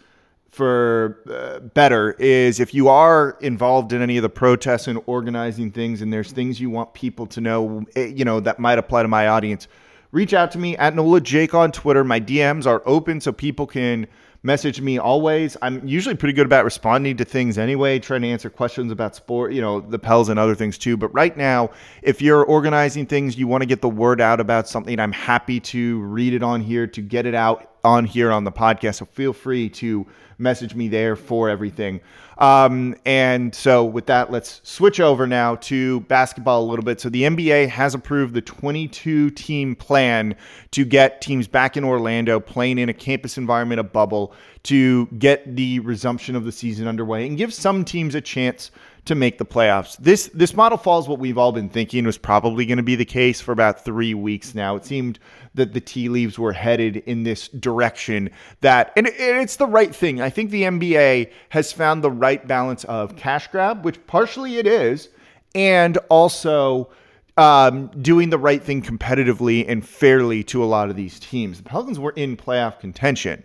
for 0.51 1.21
uh, 1.29 1.59
better 1.59 2.11
is 2.19 2.59
if 2.59 2.73
you 2.73 2.89
are 2.89 3.37
involved 3.39 3.93
in 3.93 4.01
any 4.01 4.17
of 4.17 4.21
the 4.21 4.29
protests 4.29 4.87
and 4.87 4.99
organizing 5.05 5.71
things 5.71 6.01
and 6.01 6.11
there's 6.11 6.31
things 6.31 6.59
you 6.59 6.69
want 6.69 6.93
people 6.93 7.25
to 7.25 7.39
know 7.39 7.85
eh, 7.95 8.07
you 8.07 8.25
know 8.25 8.39
that 8.41 8.59
might 8.59 8.77
apply 8.77 9.01
to 9.01 9.07
my 9.07 9.29
audience 9.29 9.69
reach 10.11 10.33
out 10.33 10.51
to 10.51 10.59
me 10.59 10.75
at 10.77 10.93
nola 10.93 11.21
jake 11.21 11.53
on 11.53 11.71
twitter. 11.71 12.03
My 12.03 12.19
dms 12.19 12.67
are 12.67 12.83
open 12.85 13.21
so 13.21 13.31
people 13.31 13.65
can 13.65 14.07
message 14.43 14.81
me 14.81 14.97
always. 14.97 15.55
I'm 15.61 15.87
usually 15.87 16.15
pretty 16.15 16.33
good 16.33 16.47
about 16.47 16.65
responding 16.65 17.15
to 17.17 17.23
things 17.25 17.57
anyway 17.57 17.99
trying 17.99 18.23
to 18.23 18.27
answer 18.27 18.49
questions 18.49 18.91
about 18.91 19.15
sport 19.15 19.53
you 19.53 19.61
know 19.61 19.79
the 19.79 19.99
pels 19.99 20.27
and 20.27 20.37
other 20.37 20.55
things 20.55 20.77
too. 20.77 20.97
But 20.97 21.13
right 21.13 21.37
now 21.37 21.69
if 22.01 22.21
you're 22.21 22.43
organizing 22.43 23.05
things 23.05 23.37
you 23.37 23.47
want 23.47 23.61
to 23.61 23.67
get 23.67 23.79
the 23.79 23.89
word 23.89 24.19
out 24.19 24.41
about 24.41 24.67
something 24.67 24.99
i'm 24.99 25.13
happy 25.13 25.61
to 25.61 26.01
read 26.01 26.33
it 26.33 26.43
on 26.43 26.59
here 26.59 26.87
to 26.87 27.01
get 27.01 27.25
it 27.25 27.35
out 27.35 27.71
on 27.83 28.05
here 28.05 28.31
on 28.31 28.43
the 28.43 28.51
podcast. 28.51 28.95
So 28.95 29.05
feel 29.05 29.33
free 29.33 29.69
to 29.69 30.05
message 30.37 30.75
me 30.75 30.87
there 30.87 31.15
for 31.15 31.49
everything. 31.49 32.01
Um, 32.37 32.95
and 33.05 33.53
so 33.53 33.85
with 33.85 34.07
that, 34.07 34.31
let's 34.31 34.61
switch 34.63 34.99
over 34.99 35.27
now 35.27 35.55
to 35.57 35.99
basketball 36.01 36.63
a 36.63 36.67
little 36.67 36.83
bit. 36.83 36.99
So 36.99 37.09
the 37.09 37.21
NBA 37.23 37.69
has 37.69 37.93
approved 37.93 38.33
the 38.33 38.41
22 38.41 39.29
team 39.31 39.75
plan 39.75 40.35
to 40.71 40.83
get 40.83 41.21
teams 41.21 41.47
back 41.47 41.77
in 41.77 41.83
Orlando 41.83 42.39
playing 42.39 42.79
in 42.79 42.89
a 42.89 42.93
campus 42.93 43.37
environment, 43.37 43.79
a 43.79 43.83
bubble, 43.83 44.33
to 44.63 45.05
get 45.19 45.55
the 45.55 45.79
resumption 45.81 46.35
of 46.35 46.43
the 46.43 46.51
season 46.51 46.87
underway 46.87 47.27
and 47.27 47.37
give 47.37 47.53
some 47.53 47.85
teams 47.85 48.15
a 48.15 48.21
chance 48.21 48.71
to 49.05 49.15
make 49.15 49.37
the 49.37 49.45
playoffs. 49.45 49.97
This 49.97 50.29
this 50.33 50.53
model 50.53 50.77
falls 50.77 51.09
what 51.09 51.19
we've 51.19 51.37
all 51.37 51.51
been 51.51 51.69
thinking 51.69 52.05
was 52.05 52.17
probably 52.17 52.65
going 52.65 52.77
to 52.77 52.83
be 52.83 52.95
the 52.95 53.05
case 53.05 53.41
for 53.41 53.51
about 53.51 53.83
three 53.83 54.13
weeks 54.13 54.53
now. 54.53 54.75
It 54.75 54.85
seemed 54.85 55.17
that 55.55 55.73
the 55.73 55.81
tea 55.81 56.07
leaves 56.07 56.37
were 56.37 56.53
headed 56.53 56.97
in 56.97 57.23
this 57.23 57.47
direction 57.47 58.29
that 58.61 58.93
and 58.95 59.07
it's 59.07 59.55
the 59.55 59.65
right 59.65 59.93
thing. 59.93 60.21
I 60.21 60.29
think 60.29 60.51
the 60.51 60.63
NBA 60.63 61.31
has 61.49 61.73
found 61.73 62.03
the 62.03 62.11
right 62.11 62.45
balance 62.47 62.83
of 62.85 63.15
cash 63.15 63.47
grab, 63.47 63.83
which 63.83 64.05
partially 64.05 64.57
it 64.57 64.67
is, 64.67 65.09
and 65.55 65.97
also 66.09 66.89
um, 67.37 67.87
doing 68.01 68.29
the 68.29 68.37
right 68.37 68.61
thing 68.61 68.83
competitively 68.83 69.65
and 69.67 69.87
fairly 69.87 70.43
to 70.43 70.63
a 70.63 70.65
lot 70.65 70.89
of 70.91 70.95
these 70.95 71.19
teams. 71.19 71.57
The 71.57 71.63
Pelicans 71.63 71.97
were 71.97 72.11
in 72.11 72.37
playoff 72.37 72.79
contention 72.79 73.43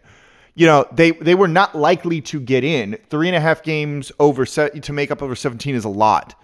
you 0.57 0.67
know 0.67 0.87
they 0.91 1.13
they 1.13 1.37
were 1.37 1.47
not 1.47 1.77
likely 1.77 2.21
to 2.23 2.41
get 2.41 2.65
in. 2.65 2.99
Three 3.09 3.29
and 3.29 3.37
a 3.37 3.41
half 3.41 3.63
games 3.63 4.11
over 4.19 4.45
set 4.45 4.83
to 4.83 4.93
make 4.93 5.13
up 5.13 5.23
over 5.23 5.37
17 5.37 5.75
is 5.75 5.85
a 5.85 5.89
lot. 5.89 6.35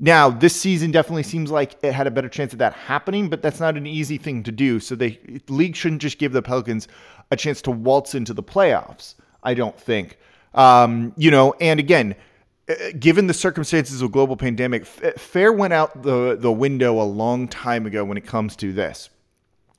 Now 0.00 0.30
this 0.30 0.54
season 0.54 0.92
definitely 0.92 1.24
seems 1.24 1.50
like 1.50 1.76
it 1.82 1.92
had 1.92 2.06
a 2.06 2.10
better 2.10 2.28
chance 2.28 2.52
of 2.52 2.60
that 2.60 2.72
happening, 2.72 3.28
but 3.28 3.42
that's 3.42 3.60
not 3.60 3.76
an 3.76 3.86
easy 3.86 4.16
thing 4.16 4.44
to 4.44 4.52
do. 4.52 4.78
So 4.78 4.94
the 4.94 5.18
league 5.48 5.74
shouldn't 5.74 6.00
just 6.00 6.18
give 6.18 6.32
the 6.32 6.40
Pelicans 6.40 6.86
a 7.32 7.36
chance 7.36 7.60
to 7.62 7.72
waltz 7.72 8.14
into 8.14 8.32
the 8.32 8.44
playoffs. 8.44 9.16
I 9.42 9.54
don't 9.54 9.78
think. 9.78 10.18
Um, 10.54 11.12
you 11.16 11.30
know, 11.30 11.52
and 11.60 11.80
again, 11.80 12.14
uh, 12.68 12.74
given 12.98 13.26
the 13.26 13.34
circumstances 13.34 14.02
of 14.02 14.12
global 14.12 14.36
pandemic, 14.36 14.86
fair 14.86 15.52
went 15.52 15.72
out 15.72 16.04
the 16.04 16.36
the 16.38 16.52
window 16.52 17.00
a 17.00 17.04
long 17.04 17.48
time 17.48 17.86
ago 17.86 18.04
when 18.04 18.16
it 18.16 18.24
comes 18.24 18.54
to 18.56 18.72
this. 18.72 19.10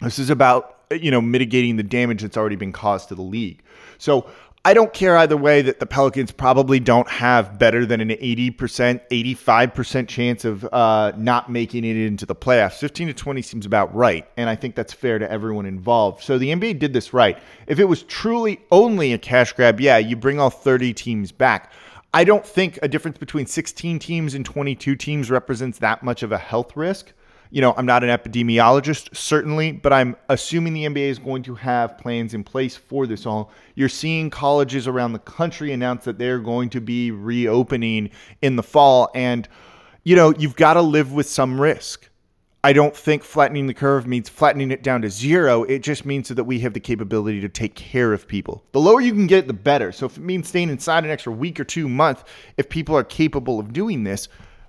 This 0.01 0.19
is 0.19 0.29
about 0.29 0.78
you 0.91 1.11
know 1.11 1.21
mitigating 1.21 1.77
the 1.77 1.83
damage 1.83 2.21
that's 2.21 2.37
already 2.37 2.55
been 2.55 2.73
caused 2.73 3.09
to 3.09 3.15
the 3.15 3.21
league. 3.21 3.61
So 3.97 4.29
I 4.65 4.73
don't 4.73 4.93
care 4.93 5.15
either 5.17 5.37
way 5.37 5.61
that 5.61 5.79
the 5.79 5.85
Pelicans 5.85 6.31
probably 6.31 6.81
don't 6.81 7.07
have 7.07 7.57
better 7.57 7.85
than 7.85 8.01
an 8.01 8.09
80%, 8.09 8.99
85% 9.09 10.07
chance 10.09 10.43
of 10.43 10.67
uh, 10.73 11.13
not 11.15 11.49
making 11.49 11.85
it 11.85 11.95
into 11.95 12.25
the 12.25 12.35
playoffs. 12.35 12.73
15 12.73 13.07
to 13.07 13.13
20 13.13 13.41
seems 13.41 13.65
about 13.65 13.95
right. 13.95 14.27
And 14.35 14.49
I 14.49 14.57
think 14.57 14.75
that's 14.75 14.91
fair 14.91 15.17
to 15.17 15.31
everyone 15.31 15.65
involved. 15.65 16.23
So 16.23 16.37
the 16.37 16.49
NBA 16.49 16.77
did 16.77 16.91
this 16.91 17.13
right. 17.13 17.37
If 17.67 17.79
it 17.79 17.85
was 17.85 18.03
truly 18.03 18.59
only 18.69 19.13
a 19.13 19.17
cash 19.17 19.53
grab, 19.53 19.79
yeah, 19.79 19.97
you 19.97 20.17
bring 20.17 20.41
all 20.41 20.49
30 20.49 20.93
teams 20.93 21.31
back. 21.31 21.71
I 22.13 22.25
don't 22.25 22.45
think 22.45 22.79
a 22.81 22.89
difference 22.89 23.17
between 23.17 23.45
16 23.45 23.97
teams 23.99 24.33
and 24.33 24.43
22 24.43 24.95
teams 24.97 25.31
represents 25.31 25.79
that 25.79 26.03
much 26.03 26.21
of 26.21 26.33
a 26.33 26.37
health 26.37 26.75
risk 26.75 27.13
you 27.51 27.61
know, 27.61 27.73
I'm 27.75 27.85
not 27.85 28.03
an 28.03 28.09
epidemiologist, 28.09 29.15
certainly, 29.15 29.71
but 29.71 29.91
I'm 29.91 30.15
assuming 30.29 30.73
the 30.73 30.85
NBA 30.85 31.09
is 31.09 31.19
going 31.19 31.41
to 31.43 31.55
have 31.55 31.97
plans 31.97 32.33
in 32.33 32.43
place 32.43 32.77
for 32.77 33.07
this 33.07 33.25
all. 33.25 33.51
You're 33.73 33.89
seeing 33.89 34.29
colleges 34.29 34.87
around 34.87 35.13
the 35.13 35.19
country 35.19 35.71
announce 35.71 36.05
that 36.05 36.19
they're 36.19 36.39
going 36.39 36.69
to 36.71 36.81
be 36.81 37.09
reopening 37.09 38.11
in 38.43 38.55
the 38.55 38.63
fall. 38.63 39.09
And, 39.15 39.47
you 40.03 40.15
know, 40.15 40.33
you've 40.37 40.55
got 40.55 40.75
to 40.75 40.81
live 40.81 41.11
with 41.11 41.27
some 41.27 41.59
risk. 41.59 42.07
I 42.63 42.73
don't 42.73 42.95
think 42.95 43.23
flattening 43.23 43.67
the 43.67 43.73
curve 43.73 44.05
means 44.05 44.29
flattening 44.29 44.69
it 44.69 44.83
down 44.83 45.01
to 45.01 45.09
zero. 45.09 45.63
It 45.63 45.79
just 45.79 46.05
means 46.05 46.27
that 46.27 46.43
we 46.43 46.59
have 46.59 46.73
the 46.73 46.79
capability 46.79 47.39
to 47.41 47.49
take 47.49 47.73
care 47.73 48.13
of 48.13 48.27
people. 48.27 48.63
The 48.73 48.81
lower 48.81 49.01
you 49.01 49.13
can 49.13 49.27
get, 49.27 49.47
the 49.47 49.53
better. 49.53 49.91
So 49.91 50.05
if 50.05 50.17
it 50.17 50.23
means 50.23 50.49
staying 50.49 50.69
inside 50.69 51.05
an 51.05 51.09
extra 51.09 51.31
week 51.31 51.59
or 51.59 51.63
two 51.63 51.87
month, 51.87 52.25
if 52.57 52.69
people 52.69 52.95
are 52.97 53.03
capable 53.03 53.59
of 53.59 53.71
doing 53.71 54.03
this, 54.03 54.27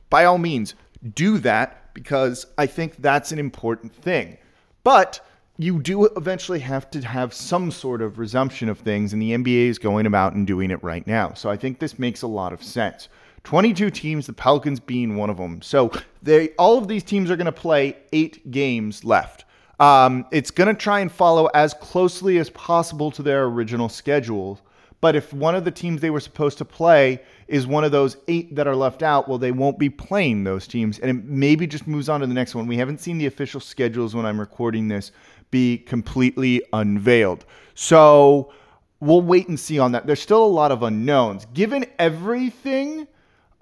by 0.08 0.24
all 0.24 0.38
means, 0.38 0.76
do 1.14 1.38
that 1.38 1.79
because 1.94 2.46
I 2.58 2.66
think 2.66 2.96
that's 2.96 3.32
an 3.32 3.38
important 3.38 3.94
thing. 3.94 4.38
But 4.82 5.20
you 5.58 5.78
do 5.78 6.06
eventually 6.16 6.60
have 6.60 6.90
to 6.90 7.02
have 7.02 7.34
some 7.34 7.70
sort 7.70 8.00
of 8.00 8.18
resumption 8.18 8.68
of 8.68 8.78
things, 8.78 9.12
and 9.12 9.20
the 9.20 9.32
NBA 9.32 9.66
is 9.66 9.78
going 9.78 10.06
about 10.06 10.32
and 10.32 10.46
doing 10.46 10.70
it 10.70 10.82
right 10.82 11.06
now. 11.06 11.34
So 11.34 11.50
I 11.50 11.56
think 11.56 11.78
this 11.78 11.98
makes 11.98 12.22
a 12.22 12.26
lot 12.26 12.52
of 12.52 12.62
sense. 12.62 13.08
22 13.44 13.90
teams, 13.90 14.26
the 14.26 14.32
Pelicans 14.32 14.80
being 14.80 15.16
one 15.16 15.30
of 15.30 15.36
them. 15.36 15.60
So 15.62 15.92
they 16.22 16.50
all 16.50 16.78
of 16.78 16.88
these 16.88 17.02
teams 17.02 17.30
are 17.30 17.36
going 17.36 17.46
to 17.46 17.52
play 17.52 17.96
eight 18.12 18.50
games 18.50 19.04
left. 19.04 19.44
Um, 19.78 20.26
it's 20.30 20.50
going 20.50 20.68
to 20.68 20.74
try 20.74 21.00
and 21.00 21.10
follow 21.10 21.46
as 21.54 21.72
closely 21.74 22.38
as 22.38 22.50
possible 22.50 23.10
to 23.12 23.22
their 23.22 23.44
original 23.44 23.88
schedule. 23.88 24.60
But 25.00 25.16
if 25.16 25.32
one 25.32 25.54
of 25.54 25.64
the 25.64 25.70
teams 25.70 26.00
they 26.00 26.10
were 26.10 26.20
supposed 26.20 26.58
to 26.58 26.64
play 26.64 27.22
is 27.48 27.66
one 27.66 27.84
of 27.84 27.92
those 27.92 28.18
eight 28.28 28.54
that 28.54 28.66
are 28.66 28.76
left 28.76 29.02
out, 29.02 29.28
well, 29.28 29.38
they 29.38 29.52
won't 29.52 29.78
be 29.78 29.88
playing 29.88 30.44
those 30.44 30.66
teams. 30.66 30.98
And 30.98 31.10
it 31.10 31.24
maybe 31.24 31.66
just 31.66 31.86
moves 31.86 32.08
on 32.08 32.20
to 32.20 32.26
the 32.26 32.34
next 32.34 32.54
one. 32.54 32.66
We 32.66 32.76
haven't 32.76 33.00
seen 33.00 33.16
the 33.16 33.26
official 33.26 33.60
schedules 33.60 34.14
when 34.14 34.26
I'm 34.26 34.38
recording 34.38 34.88
this 34.88 35.12
be 35.50 35.78
completely 35.78 36.62
unveiled. 36.72 37.44
So 37.74 38.52
we'll 39.00 39.22
wait 39.22 39.48
and 39.48 39.58
see 39.58 39.78
on 39.78 39.92
that. 39.92 40.06
There's 40.06 40.20
still 40.20 40.44
a 40.44 40.46
lot 40.46 40.70
of 40.70 40.82
unknowns. 40.82 41.46
Given 41.54 41.86
everything, 41.98 43.08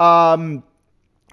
um, 0.00 0.64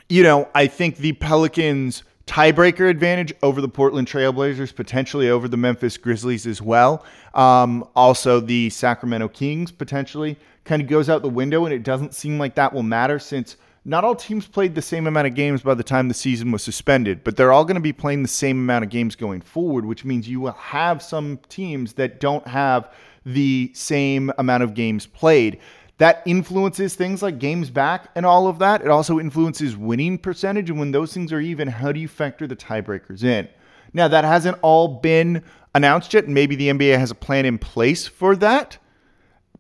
you 0.08 0.24
know, 0.24 0.48
I 0.54 0.68
think 0.68 0.98
the 0.98 1.14
Pelicans 1.14 2.04
tiebreaker 2.28 2.90
advantage 2.90 3.34
over 3.44 3.62
the 3.62 3.68
Portland 3.68 4.08
Trailblazers, 4.08 4.76
potentially 4.76 5.30
over 5.30 5.48
the 5.48 5.58
Memphis 5.58 5.98
Grizzlies 5.98 6.48
as 6.48 6.62
well. 6.62 7.06
Um, 7.34 7.88
also, 7.96 8.40
the 8.40 8.70
Sacramento 8.70 9.28
Kings 9.30 9.72
potentially 9.72 10.38
kind 10.64 10.82
of 10.82 10.88
goes 10.88 11.10
out 11.10 11.22
the 11.22 11.30
window, 11.30 11.66
and 11.66 11.74
it 11.74 11.84
doesn't 11.84 12.14
seem 12.14 12.40
like 12.40 12.56
that 12.56 12.74
will 12.74 12.84
matter 12.84 13.20
since 13.20 13.58
not 13.88 14.04
all 14.04 14.16
teams 14.16 14.48
played 14.48 14.74
the 14.74 14.82
same 14.82 15.06
amount 15.06 15.28
of 15.28 15.36
games 15.36 15.62
by 15.62 15.76
the 15.76 15.84
time 15.84 16.08
the 16.08 16.14
season 16.16 16.52
was 16.52 16.64
suspended, 16.64 17.24
but 17.24 17.38
they're 17.38 17.54
all 17.54 17.64
going 17.64 17.76
to 17.76 17.82
be 17.82 17.94
playing 17.94 18.24
the 18.24 18.28
same 18.28 18.58
amount 18.58 18.84
of 18.84 18.90
games 18.90 19.16
going 19.16 19.42
forward, 19.42 19.86
which 19.86 20.04
means 20.04 20.28
you 20.28 20.40
will 20.40 20.54
have 20.54 21.04
some 21.04 21.38
teams 21.50 21.94
that 21.94 22.20
don't 22.20 22.48
have 22.48 22.92
the 23.28 23.72
same 23.76 24.32
amount 24.40 24.64
of 24.64 24.74
games 24.74 25.06
played 25.06 25.60
that 25.98 26.22
influences 26.26 26.96
things 26.96 27.22
like 27.22 27.40
games 27.40 27.70
back 27.70 28.10
and 28.16 28.26
all 28.26 28.48
of 28.48 28.60
that. 28.60 28.82
It 28.82 28.90
also 28.90 29.20
influences 29.20 29.78
winning 29.78 30.18
percentage. 30.18 30.70
And 30.70 30.78
when 30.80 30.92
those 30.92 31.14
things 31.14 31.32
are 31.32 31.40
even, 31.40 31.68
how 31.68 31.92
do 31.92 32.00
you 32.00 32.08
factor 32.08 32.48
the 32.48 32.56
tiebreakers 32.56 33.24
in? 33.24 33.48
Now, 33.94 34.10
that 34.10 34.26
hasn't 34.26 34.58
all 34.62 35.00
been 35.00 35.42
announced 35.74 36.14
yet. 36.14 36.28
Maybe 36.28 36.56
the 36.56 36.70
NBA 36.70 36.98
has 36.98 37.12
a 37.12 37.16
plan 37.16 37.46
in 37.46 37.58
place 37.58 38.08
for 38.08 38.36
that, 38.38 38.78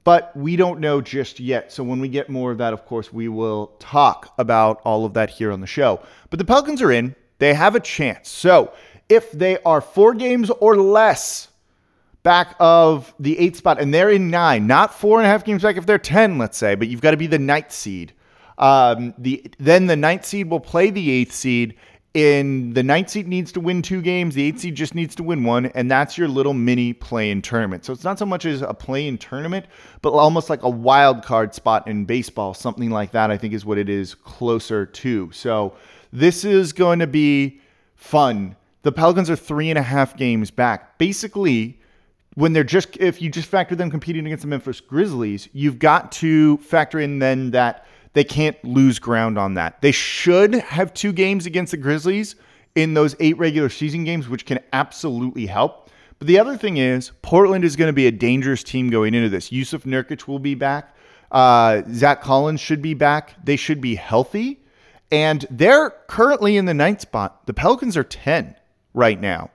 but 0.04 0.36
we 0.36 0.58
don't 0.58 0.82
know 0.82 1.00
just 1.00 1.39
yet. 1.39 1.72
So 1.72 1.84
when 1.86 2.01
we 2.01 2.10
get 2.10 2.30
more 2.30 2.51
of 2.51 2.58
that, 2.58 2.74
of 2.74 2.86
course, 2.86 3.13
we 3.13 3.30
will 3.30 3.68
talk 3.80 4.34
about 4.38 4.82
all 4.84 5.06
of 5.06 5.13
that 5.13 5.30
here 5.30 5.54
on 5.54 5.62
the 5.62 5.68
show. 5.68 6.01
But 6.30 6.39
the 6.39 6.46
Pelicans 6.46 6.82
are 6.82 6.92
in, 6.92 7.15
they 7.39 7.54
have 7.54 7.75
a 7.75 7.80
chance. 7.80 8.30
So 8.30 8.74
if 9.08 9.32
they 9.32 9.58
are 9.60 9.80
four 9.80 10.13
games 10.13 10.50
or 10.50 10.75
less 10.75 11.48
back 12.25 12.55
of 12.60 13.13
the 13.20 13.38
eight 13.38 13.55
spot, 13.55 13.79
and 13.79 13.94
they're 13.94 14.10
in 14.10 14.32
nine, 14.32 14.65
not 14.65 14.94
four 14.94 15.20
and 15.20 15.27
a 15.27 15.29
half 15.29 15.46
games 15.46 15.62
back 15.62 15.77
if 15.77 15.86
they're 15.86 16.00
10, 16.00 16.39
let's 16.39 16.58
say, 16.58 16.74
but 16.74 16.88
you've 16.88 17.00
got 17.00 17.12
to 17.12 17.17
be 17.17 17.27
the 17.27 17.39
ninth 17.39 17.72
seed. 17.72 18.13
Um, 18.58 19.13
the 19.17 19.46
Then 19.60 19.86
the 19.86 19.96
ninth 19.96 20.25
seed 20.25 20.50
will 20.50 20.60
play 20.60 20.89
the 20.89 21.12
eighth 21.12 21.34
seed. 21.34 21.75
In 22.15 22.74
the 22.74 22.82
ninth 22.82 23.10
seed 23.10 23.27
needs 23.27 23.51
to 23.51 23.60
win 23.60 23.82
two 23.82 24.01
games, 24.01 24.34
the 24.34 24.44
eighth 24.44 24.62
seed 24.62 24.74
just 24.74 24.96
needs 24.96 25.15
to 25.15 25.24
win 25.24 25.44
one, 25.44 25.67
and 25.67 25.91
that's 25.91 26.17
your 26.17 26.27
little 26.27 26.53
mini 26.53 26.94
play-in 26.94 27.41
tournament. 27.41 27.86
So 27.86 27.94
it's 27.94 28.05
not 28.05 28.17
so 28.17 28.25
much 28.25 28.46
as 28.46 28.62
a 28.62 28.74
play-in 28.74 29.17
tournament, 29.17 29.67
but 30.01 30.13
almost 30.13 30.50
like 30.50 30.63
a 30.63 30.70
wild 30.70 31.24
card 31.24 31.53
spot 31.53 31.88
in 31.88 32.05
baseball, 32.05 32.53
something 32.53 32.89
like 32.89 33.12
that. 33.12 33.29
I 33.29 33.38
think 33.38 33.53
is 33.53 33.65
what 33.65 33.77
it 33.77 33.89
is 33.89 34.15
closer 34.15 34.86
to. 34.86 35.32
So 35.32 35.75
this 36.12 36.44
is 36.44 36.74
going 36.74 37.00
to 37.00 37.08
be 37.08 37.60
fun. 37.96 38.55
The 38.82 38.91
Pelicans 38.91 39.29
are 39.29 39.36
three 39.36 39.70
and 39.70 39.77
a 39.77 39.84
half 39.84 40.17
games 40.17 40.50
back. 40.50 40.98
Basically, 40.98 41.77
when 42.36 42.54
they're 42.54 42.63
just 42.63 42.98
if 42.98 43.22
you 43.22 43.30
just 43.30 43.48
factor 43.48 43.75
them 43.75 43.89
competing 43.89 44.25
against 44.25 44.44
the 44.44 44.48
Memphis 44.48 44.80
Grizzlies, 44.82 45.50
you've 45.54 45.80
got 45.80 46.12
to 46.13 46.58
factor 46.58 47.00
in 47.00 47.20
then 47.20 47.51
that 47.51 47.86
they 48.13 48.24
can't 48.24 48.62
lose 48.63 49.00
ground 49.00 49.38
on 49.38 49.56
that. 49.56 49.82
They 49.82 49.92
should 49.92 50.54
have 50.54 50.94
two 50.94 51.12
games 51.12 51.46
against 51.46 51.72
the 51.72 51.77
Grizzlies 51.77 52.36
in 52.75 52.94
those 52.94 53.15
eight 53.20 53.38
regular 53.38 53.70
season 53.70 54.04
games, 54.04 54.30
which 54.30 54.46
can 54.46 54.60
absolutely 54.74 55.46
help. 55.46 55.89
But 56.20 56.27
the 56.27 56.39
other 56.39 56.58
thing 56.58 56.77
is, 56.77 57.12
Portland 57.22 57.65
is 57.65 57.75
going 57.75 57.89
to 57.89 57.94
be 57.94 58.08
a 58.08 58.12
dangerous 58.12 58.63
team 58.63 58.89
going 58.89 59.13
into 59.13 59.30
this. 59.30 59.50
Jusuf 59.50 59.84
Nurkic 59.84 60.27
will 60.27 60.39
be 60.39 60.56
back. 60.56 60.96
Uh, 61.32 61.82
Zach 61.92 62.22
Collins 62.22 62.62
should 62.62 62.82
be 62.82 62.94
back. 62.94 63.34
They 63.44 63.58
should 63.58 63.82
be 63.82 63.96
healthy. 63.96 64.62
And 65.12 65.46
they're 65.50 65.92
currently 66.08 66.58
in 66.58 66.65
the 66.65 66.74
ninth 66.74 67.01
spot. 67.01 67.46
The 67.48 67.54
Pelicans 67.54 67.98
are 67.98 68.04
10 68.04 68.56
right 68.94 69.20
now. 69.20 69.51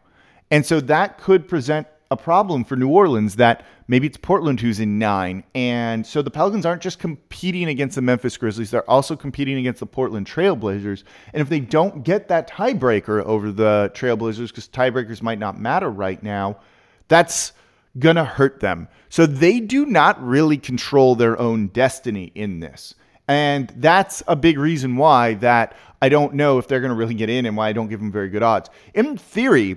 And 0.50 0.66
so 0.66 0.80
that 0.80 1.18
could 1.18 1.48
present 1.48 1.86
a 2.12 2.16
problem 2.16 2.64
for 2.64 2.74
New 2.74 2.88
Orleans 2.88 3.36
that 3.36 3.64
maybe 3.86 4.08
it's 4.08 4.16
Portland 4.16 4.60
who's 4.60 4.80
in 4.80 4.98
nine. 4.98 5.44
And 5.54 6.04
so 6.04 6.22
the 6.22 6.30
Pelicans 6.30 6.66
aren't 6.66 6.82
just 6.82 6.98
competing 6.98 7.68
against 7.68 7.94
the 7.94 8.02
Memphis 8.02 8.36
Grizzlies, 8.36 8.72
they're 8.72 8.88
also 8.90 9.14
competing 9.14 9.58
against 9.58 9.78
the 9.78 9.86
Portland 9.86 10.26
Trailblazers. 10.26 11.04
And 11.32 11.40
if 11.40 11.48
they 11.48 11.60
don't 11.60 12.02
get 12.02 12.26
that 12.26 12.50
tiebreaker 12.50 13.22
over 13.22 13.52
the 13.52 13.92
Trailblazers, 13.94 14.48
because 14.48 14.66
tiebreakers 14.66 15.22
might 15.22 15.38
not 15.38 15.60
matter 15.60 15.88
right 15.88 16.20
now, 16.20 16.58
that's 17.06 17.52
going 17.98 18.16
to 18.16 18.24
hurt 18.24 18.58
them. 18.58 18.88
So 19.08 19.26
they 19.26 19.60
do 19.60 19.86
not 19.86 20.20
really 20.24 20.58
control 20.58 21.14
their 21.14 21.38
own 21.38 21.68
destiny 21.68 22.32
in 22.34 22.58
this. 22.58 22.94
And 23.28 23.72
that's 23.76 24.24
a 24.26 24.34
big 24.34 24.58
reason 24.58 24.96
why 24.96 25.34
that 25.34 25.76
I 26.02 26.08
don't 26.08 26.34
know 26.34 26.58
if 26.58 26.66
they're 26.66 26.80
going 26.80 26.90
to 26.90 26.96
really 26.96 27.14
get 27.14 27.30
in 27.30 27.46
and 27.46 27.56
why 27.56 27.68
I 27.68 27.72
don't 27.72 27.88
give 27.88 28.00
them 28.00 28.10
very 28.10 28.30
good 28.30 28.42
odds. 28.42 28.68
In 28.94 29.16
theory, 29.16 29.76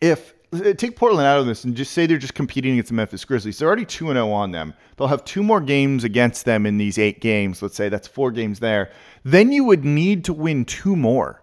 if 0.00 0.32
Uh, 0.52 0.72
take 0.72 0.96
Portland 0.96 1.26
out 1.26 1.38
of 1.38 1.46
this 1.46 1.64
and 1.64 1.76
just 1.76 1.92
say 1.92 2.06
they're 2.06 2.18
just 2.18 2.34
competing 2.34 2.72
against 2.72 2.88
the 2.88 2.94
Memphis 2.94 3.24
Grizzlies. 3.24 3.58
They're 3.58 3.68
already 3.68 3.84
2 3.84 4.06
0 4.06 4.30
on 4.30 4.50
them. 4.50 4.74
They'll 4.96 5.06
have 5.06 5.24
two 5.24 5.42
more 5.42 5.60
games 5.60 6.02
against 6.02 6.44
them 6.44 6.66
in 6.66 6.76
these 6.76 6.98
eight 6.98 7.20
games. 7.20 7.62
Let's 7.62 7.76
say 7.76 7.88
that's 7.88 8.08
four 8.08 8.32
games 8.32 8.58
there. 8.58 8.90
Then 9.22 9.52
you 9.52 9.64
would 9.64 9.84
need 9.84 10.24
to 10.24 10.32
win 10.32 10.64
two 10.64 10.96
more 10.96 11.42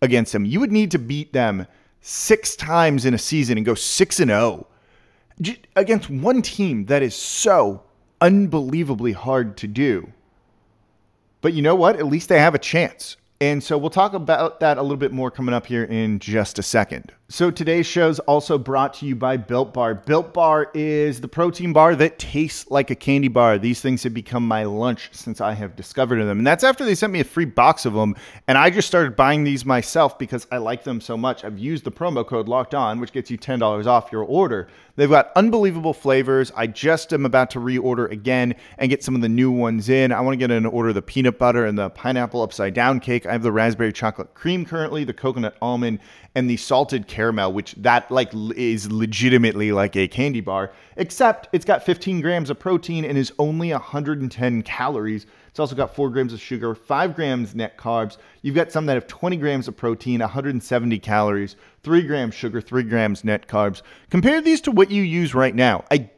against 0.00 0.32
them. 0.32 0.44
You 0.46 0.60
would 0.60 0.72
need 0.72 0.90
to 0.92 0.98
beat 0.98 1.32
them 1.32 1.66
six 2.00 2.56
times 2.56 3.04
in 3.04 3.14
a 3.14 3.18
season 3.18 3.58
and 3.58 3.66
go 3.66 3.74
6 3.74 4.20
and 4.20 4.30
0 4.30 4.66
against 5.74 6.08
one 6.08 6.40
team 6.40 6.86
that 6.86 7.02
is 7.02 7.14
so 7.14 7.82
unbelievably 8.20 9.12
hard 9.12 9.56
to 9.58 9.66
do. 9.66 10.12
But 11.42 11.52
you 11.52 11.62
know 11.62 11.74
what? 11.74 11.96
At 11.96 12.06
least 12.06 12.28
they 12.28 12.38
have 12.38 12.54
a 12.54 12.58
chance. 12.58 13.16
And 13.40 13.62
so 13.62 13.76
we'll 13.76 13.90
talk 13.90 14.14
about 14.14 14.60
that 14.60 14.78
a 14.78 14.82
little 14.82 14.96
bit 14.96 15.12
more 15.12 15.30
coming 15.30 15.54
up 15.54 15.66
here 15.66 15.84
in 15.84 16.18
just 16.18 16.58
a 16.58 16.62
second. 16.62 17.12
So 17.28 17.50
today's 17.50 17.86
show 17.86 18.08
is 18.08 18.20
also 18.20 18.56
brought 18.56 18.94
to 18.94 19.06
you 19.06 19.16
by 19.16 19.36
Built 19.36 19.74
Bar. 19.74 19.96
Built 19.96 20.32
Bar 20.32 20.70
is 20.74 21.20
the 21.20 21.26
protein 21.28 21.72
bar 21.72 21.96
that 21.96 22.20
tastes 22.20 22.70
like 22.70 22.90
a 22.90 22.94
candy 22.94 23.26
bar. 23.26 23.58
These 23.58 23.80
things 23.80 24.04
have 24.04 24.14
become 24.14 24.46
my 24.46 24.62
lunch 24.62 25.10
since 25.12 25.40
I 25.40 25.52
have 25.52 25.74
discovered 25.74 26.24
them. 26.24 26.38
And 26.38 26.46
that's 26.46 26.62
after 26.62 26.84
they 26.84 26.94
sent 26.94 27.12
me 27.12 27.18
a 27.18 27.24
free 27.24 27.44
box 27.44 27.84
of 27.84 27.94
them. 27.94 28.14
And 28.46 28.56
I 28.56 28.70
just 28.70 28.86
started 28.86 29.16
buying 29.16 29.42
these 29.42 29.66
myself 29.66 30.18
because 30.18 30.46
I 30.52 30.58
like 30.58 30.84
them 30.84 31.00
so 31.00 31.16
much. 31.16 31.44
I've 31.44 31.58
used 31.58 31.82
the 31.82 31.90
promo 31.90 32.24
code 32.24 32.48
locked 32.48 32.74
on, 32.74 33.00
which 33.00 33.12
gets 33.12 33.28
you 33.28 33.36
$10 33.36 33.86
off 33.86 34.12
your 34.12 34.22
order. 34.22 34.68
They've 34.94 35.10
got 35.10 35.32
unbelievable 35.34 35.92
flavors. 35.92 36.52
I 36.56 36.68
just 36.68 37.12
am 37.12 37.26
about 37.26 37.50
to 37.50 37.58
reorder 37.58 38.10
again 38.10 38.54
and 38.78 38.88
get 38.88 39.02
some 39.02 39.16
of 39.16 39.20
the 39.20 39.28
new 39.28 39.50
ones 39.50 39.88
in. 39.88 40.12
I 40.12 40.20
want 40.20 40.34
to 40.34 40.38
get 40.38 40.52
an 40.52 40.64
order 40.64 40.90
of 40.90 40.94
the 40.94 41.02
peanut 41.02 41.38
butter 41.38 41.66
and 41.66 41.76
the 41.76 41.90
pineapple 41.90 42.40
upside 42.40 42.72
down 42.72 43.00
cake. 43.00 43.25
I 43.28 43.32
have 43.32 43.42
the 43.42 43.52
raspberry 43.52 43.92
chocolate 43.92 44.34
cream 44.34 44.64
currently, 44.64 45.04
the 45.04 45.12
coconut 45.12 45.56
almond, 45.60 46.00
and 46.34 46.48
the 46.48 46.56
salted 46.56 47.06
caramel, 47.06 47.52
which 47.52 47.74
that 47.78 48.10
like 48.10 48.30
is 48.56 48.90
legitimately 48.90 49.72
like 49.72 49.96
a 49.96 50.08
candy 50.08 50.40
bar, 50.40 50.72
except 50.96 51.48
it's 51.52 51.64
got 51.64 51.82
15 51.82 52.20
grams 52.20 52.50
of 52.50 52.58
protein 52.58 53.04
and 53.04 53.16
is 53.16 53.32
only 53.38 53.72
110 53.72 54.62
calories. 54.62 55.26
It's 55.48 55.58
also 55.58 55.74
got 55.74 55.94
four 55.94 56.10
grams 56.10 56.32
of 56.34 56.40
sugar, 56.40 56.74
five 56.74 57.14
grams 57.16 57.54
net 57.54 57.78
carbs. 57.78 58.18
You've 58.42 58.54
got 58.54 58.70
some 58.70 58.84
that 58.86 58.94
have 58.94 59.06
20 59.06 59.36
grams 59.38 59.68
of 59.68 59.76
protein, 59.76 60.20
170 60.20 60.98
calories, 60.98 61.56
three 61.82 62.02
grams 62.02 62.34
sugar, 62.34 62.60
three 62.60 62.82
grams 62.82 63.24
net 63.24 63.48
carbs. 63.48 63.80
Compare 64.10 64.42
these 64.42 64.60
to 64.62 64.70
what 64.70 64.90
you 64.90 65.02
use 65.02 65.34
right 65.34 65.54
now. 65.54 65.84
I 65.90 66.10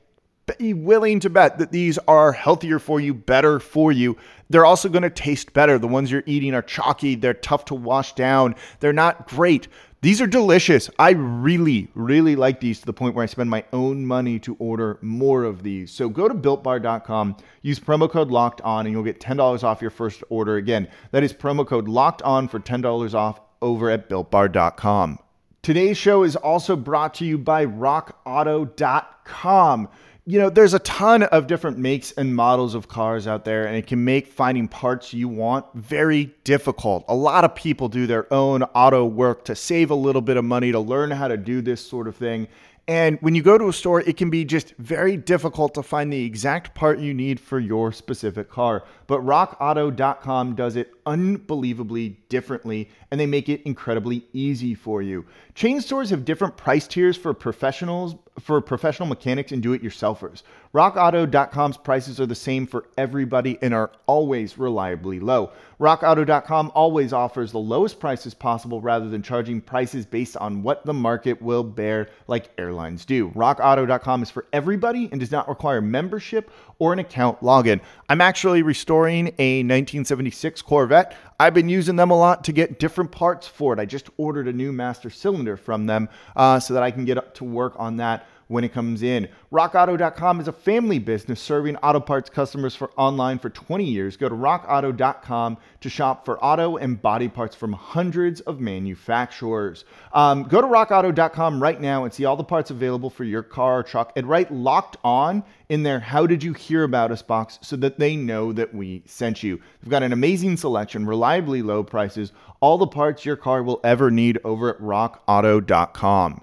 be 0.57 0.75
willing 0.75 1.21
to 1.21 1.31
bet 1.31 1.59
that 1.59 1.73
these 1.73 1.99
are 2.09 2.33
healthier 2.33 2.79
for 2.79 3.01
you, 3.01 3.13
better 3.13 3.61
for 3.61 3.93
you. 3.93 4.17
They're 4.51 4.65
also 4.65 4.89
going 4.89 5.03
to 5.03 5.11
taste 5.11 5.53
better. 5.53 5.79
The 5.79 5.89
ones 5.89 6.11
you're 6.11 6.23
eating 6.27 6.55
are 6.55 6.63
chalky, 6.63 7.15
they're 7.15 7.35
tough 7.35 7.67
to 7.67 7.75
wash 7.75 8.15
down, 8.15 8.55
they're 8.81 8.93
not 8.93 9.29
great. 9.29 9.69
These 10.01 10.21
are 10.21 10.29
delicious. 10.29 10.89
I 10.97 11.11
really, 11.11 11.89
really 11.95 12.37
like 12.37 12.61
these 12.61 12.79
to 12.81 12.87
the 12.87 12.93
point 12.93 13.17
where 13.17 13.25
I 13.25 13.27
spend 13.27 13.51
my 13.51 13.65
own 13.73 14.07
money 14.07 14.39
to 14.41 14.55
order 14.61 14.99
more 15.03 15.43
of 15.43 15.65
these. 15.65 15.91
So 15.91 16.09
go 16.09 16.29
to 16.29 16.35
builtbar.com, 16.35 17.37
use 17.63 17.81
promo 17.81 18.09
code 18.09 18.31
locked 18.31 18.61
on, 18.61 18.87
and 18.87 18.93
you'll 18.93 19.03
get 19.03 19.21
$10 19.21 19.65
off 19.65 19.83
your 19.83 19.91
first 19.91 20.23
order. 20.29 20.57
Again, 20.57 20.87
that 21.11 21.25
is 21.25 21.33
promo 21.33 21.67
code 21.67 21.89
locked 21.89 22.23
on 22.23 22.47
for 22.47 22.61
$10 22.61 23.15
off 23.15 23.41
over 23.61 23.91
at 23.91 24.09
builtbar.com. 24.09 25.19
Today's 25.63 25.99
show 25.99 26.23
is 26.23 26.37
also 26.37 26.77
brought 26.77 27.15
to 27.15 27.25
you 27.25 27.37
by 27.37 27.67
rockauto.com 27.67 29.89
you 30.29 30.39
know, 30.39 30.51
there's 30.51 30.75
a 30.75 30.79
ton 30.81 31.23
of 31.23 31.47
different 31.47 31.79
makes 31.79 32.13
and 32.13 32.37
models 32.37 32.75
of 32.75 32.87
cars 32.87 33.27
out 33.27 33.47
there, 33.47 33.67
and 33.67 33.75
it 33.75 33.87
can 33.87 34.05
make 34.05 34.27
finding 34.27 34.69
parts 34.69 35.15
you 35.15 35.27
want 35.27 35.65
very 35.75 36.27
difficult. 36.45 37.07
A 37.09 37.15
lot 37.15 37.47
of 37.47 37.55
people 37.55 37.89
do 37.89 38.07
their 38.07 38.31
own 38.31 38.63
auto 38.75 39.07
work 39.07 39.47
to 39.47 39.57
save 39.57 39.91
a 39.91 39.95
little 39.95 40.21
bit 40.21 40.37
of 40.37 40.45
money 40.45 40.71
to 40.71 40.81
learn 40.81 41.11
how 41.11 41.29
to 41.29 41.39
do 41.39 41.63
this 41.63 41.81
sort 41.81 42.07
of 42.07 42.15
thing. 42.15 42.47
And 42.89 43.19
when 43.21 43.35
you 43.35 43.43
go 43.43 43.59
to 43.59 43.69
a 43.69 43.73
store, 43.73 44.01
it 44.01 44.17
can 44.17 44.31
be 44.31 44.47
just 44.47 44.75
very 44.77 45.19
difficult 45.19 45.75
to 45.75 45.83
find 45.83 46.11
the 46.11 46.25
exact 46.25 46.75
part 46.75 46.99
you 46.99 47.13
need 47.13 47.39
for 47.39 47.59
your 47.59 47.93
specific 47.93 48.51
car. 48.51 48.85
But 49.07 49.21
rockauto.com 49.21 50.55
does 50.55 50.75
it 50.75 50.95
unbelievably 51.05 52.19
differently 52.31 52.89
and 53.11 53.21
they 53.21 53.27
make 53.27 53.51
it 53.51 53.61
incredibly 53.67 54.27
easy 54.33 54.75
for 54.75 55.03
you. 55.03 55.27
Chain 55.55 55.83
stores 55.83 56.09
have 56.09 56.25
different 56.25 56.57
price 56.57 56.87
tiers 56.87 57.17
for 57.19 57.35
professionals, 57.35 58.17
for 58.41 58.61
professional 58.61 59.09
mechanics 59.09 59.53
and 59.53 59.63
do-it-yourselfers. 59.63 60.43
RockAuto.com's 60.75 61.79
prices 61.79 62.21
are 62.21 62.27
the 62.27 62.35
same 62.35 62.67
for 62.67 62.85
everybody 62.99 63.59
and 63.63 63.73
are 63.73 63.91
always 64.07 64.59
reliably 64.59 65.19
low. 65.19 65.51
RockAuto.com 65.81 66.73
always 66.75 67.13
offers 67.13 67.53
the 67.53 67.59
lowest 67.59 67.99
prices 67.99 68.35
possible 68.35 68.81
rather 68.81 69.09
than 69.09 69.23
charging 69.23 69.61
prices 69.61 70.05
based 70.05 70.37
on 70.37 70.63
what 70.63 70.85
the 70.85 70.93
market 70.93 71.41
will 71.41 71.65
bear, 71.65 72.09
like 72.27 72.51
airlines 72.59 73.05
do. 73.05 73.31
RockAuto.com 73.31 74.23
is 74.23 74.31
for 74.31 74.45
everybody 74.53 75.09
and 75.11 75.21
does 75.21 75.31
not 75.31 75.49
require 75.49 75.81
membership 75.81 76.51
or 76.79 76.93
an 76.93 76.99
account 76.99 77.41
login. 77.41 77.81
I'm 78.09 78.21
actually 78.21 78.63
restoring 78.63 79.29
a 79.39 79.61
1976 79.61 80.63
Corvette. 80.63 81.17
I've 81.41 81.55
been 81.55 81.69
using 81.69 81.97
them 81.97 82.11
a 82.11 82.17
lot 82.17 82.45
to 82.45 82.53
get 82.53 82.79
different 82.79 83.11
parts 83.11 83.47
for 83.47 83.73
it. 83.73 83.79
I 83.79 83.87
just 83.87 84.11
ordered 84.17 84.49
a 84.49 84.53
new 84.53 84.73
master 84.73 85.09
cylinder 85.09 85.57
from 85.57 85.87
them 85.87 86.09
uh, 86.37 86.61
so 86.61 86.75
that 86.75 86.83
I 86.83 86.91
can 86.91 87.05
get 87.05 87.17
up 87.17 87.35
to 87.35 87.45
work 87.45 87.75
on 87.79 87.97
that 87.99 88.27
when 88.49 88.65
it 88.65 88.73
comes 88.73 89.03
in. 89.03 89.29
RockAuto.com 89.53 90.41
is 90.41 90.49
a 90.49 90.53
family 90.53 90.99
business 90.99 91.41
serving 91.41 91.77
auto 91.77 92.01
parts 92.01 92.29
customers 92.29 92.75
for 92.75 92.91
online 92.97 93.39
for 93.39 93.51
20 93.51 93.85
years. 93.85 94.17
Go 94.17 94.29
to 94.29 94.35
RockAuto.com 94.35 95.57
to 95.81 95.89
shop 95.89 96.25
for 96.25 96.43
auto 96.43 96.77
and 96.77 97.01
body 97.01 97.29
parts 97.29 97.55
from 97.55 97.73
hundreds 97.73 98.41
of 98.41 98.61
manufacturers. 98.61 99.85
Um, 100.13 100.45
go 100.45 100.61
to 100.61 100.67
RockAuto.com 100.67 101.63
right 101.63 101.81
now 101.81 102.05
and 102.05 102.13
see 102.13 102.25
all 102.25 102.37
the 102.37 102.45
parts 102.45 102.71
available 102.71 103.11
for 103.11 103.25
your 103.25 103.43
car 103.43 103.79
or 103.79 103.83
truck 103.83 104.13
and 104.17 104.27
write 104.27 104.53
locked 104.53 104.97
on 105.05 105.45
in 105.69 105.83
their 105.83 106.01
How 106.01 106.27
Did 106.27 106.43
You 106.43 106.55
Hear 106.55 106.85
About 106.85 107.13
Us 107.13 107.23
box 107.23 107.59
so 107.63 107.77
that 107.77 107.99
they 107.99 108.17
know 108.17 108.53
that 108.53 108.75
we 108.75 109.03
sent 109.07 109.43
you. 109.43 109.61
We've 109.83 109.91
got 109.91 110.03
an 110.03 110.13
amazing 110.13 110.57
selection, 110.57 111.07
reliably 111.07 111.63
low 111.63 111.85
prices, 111.85 112.33
all 112.61 112.79
the 112.79 112.87
parts 112.87 113.25
your 113.25 113.37
car 113.37 113.63
will 113.63 113.81
ever 113.85 114.11
need 114.11 114.39
over 114.45 114.71
at 114.71 114.81
RockAuto.com. 114.81 116.43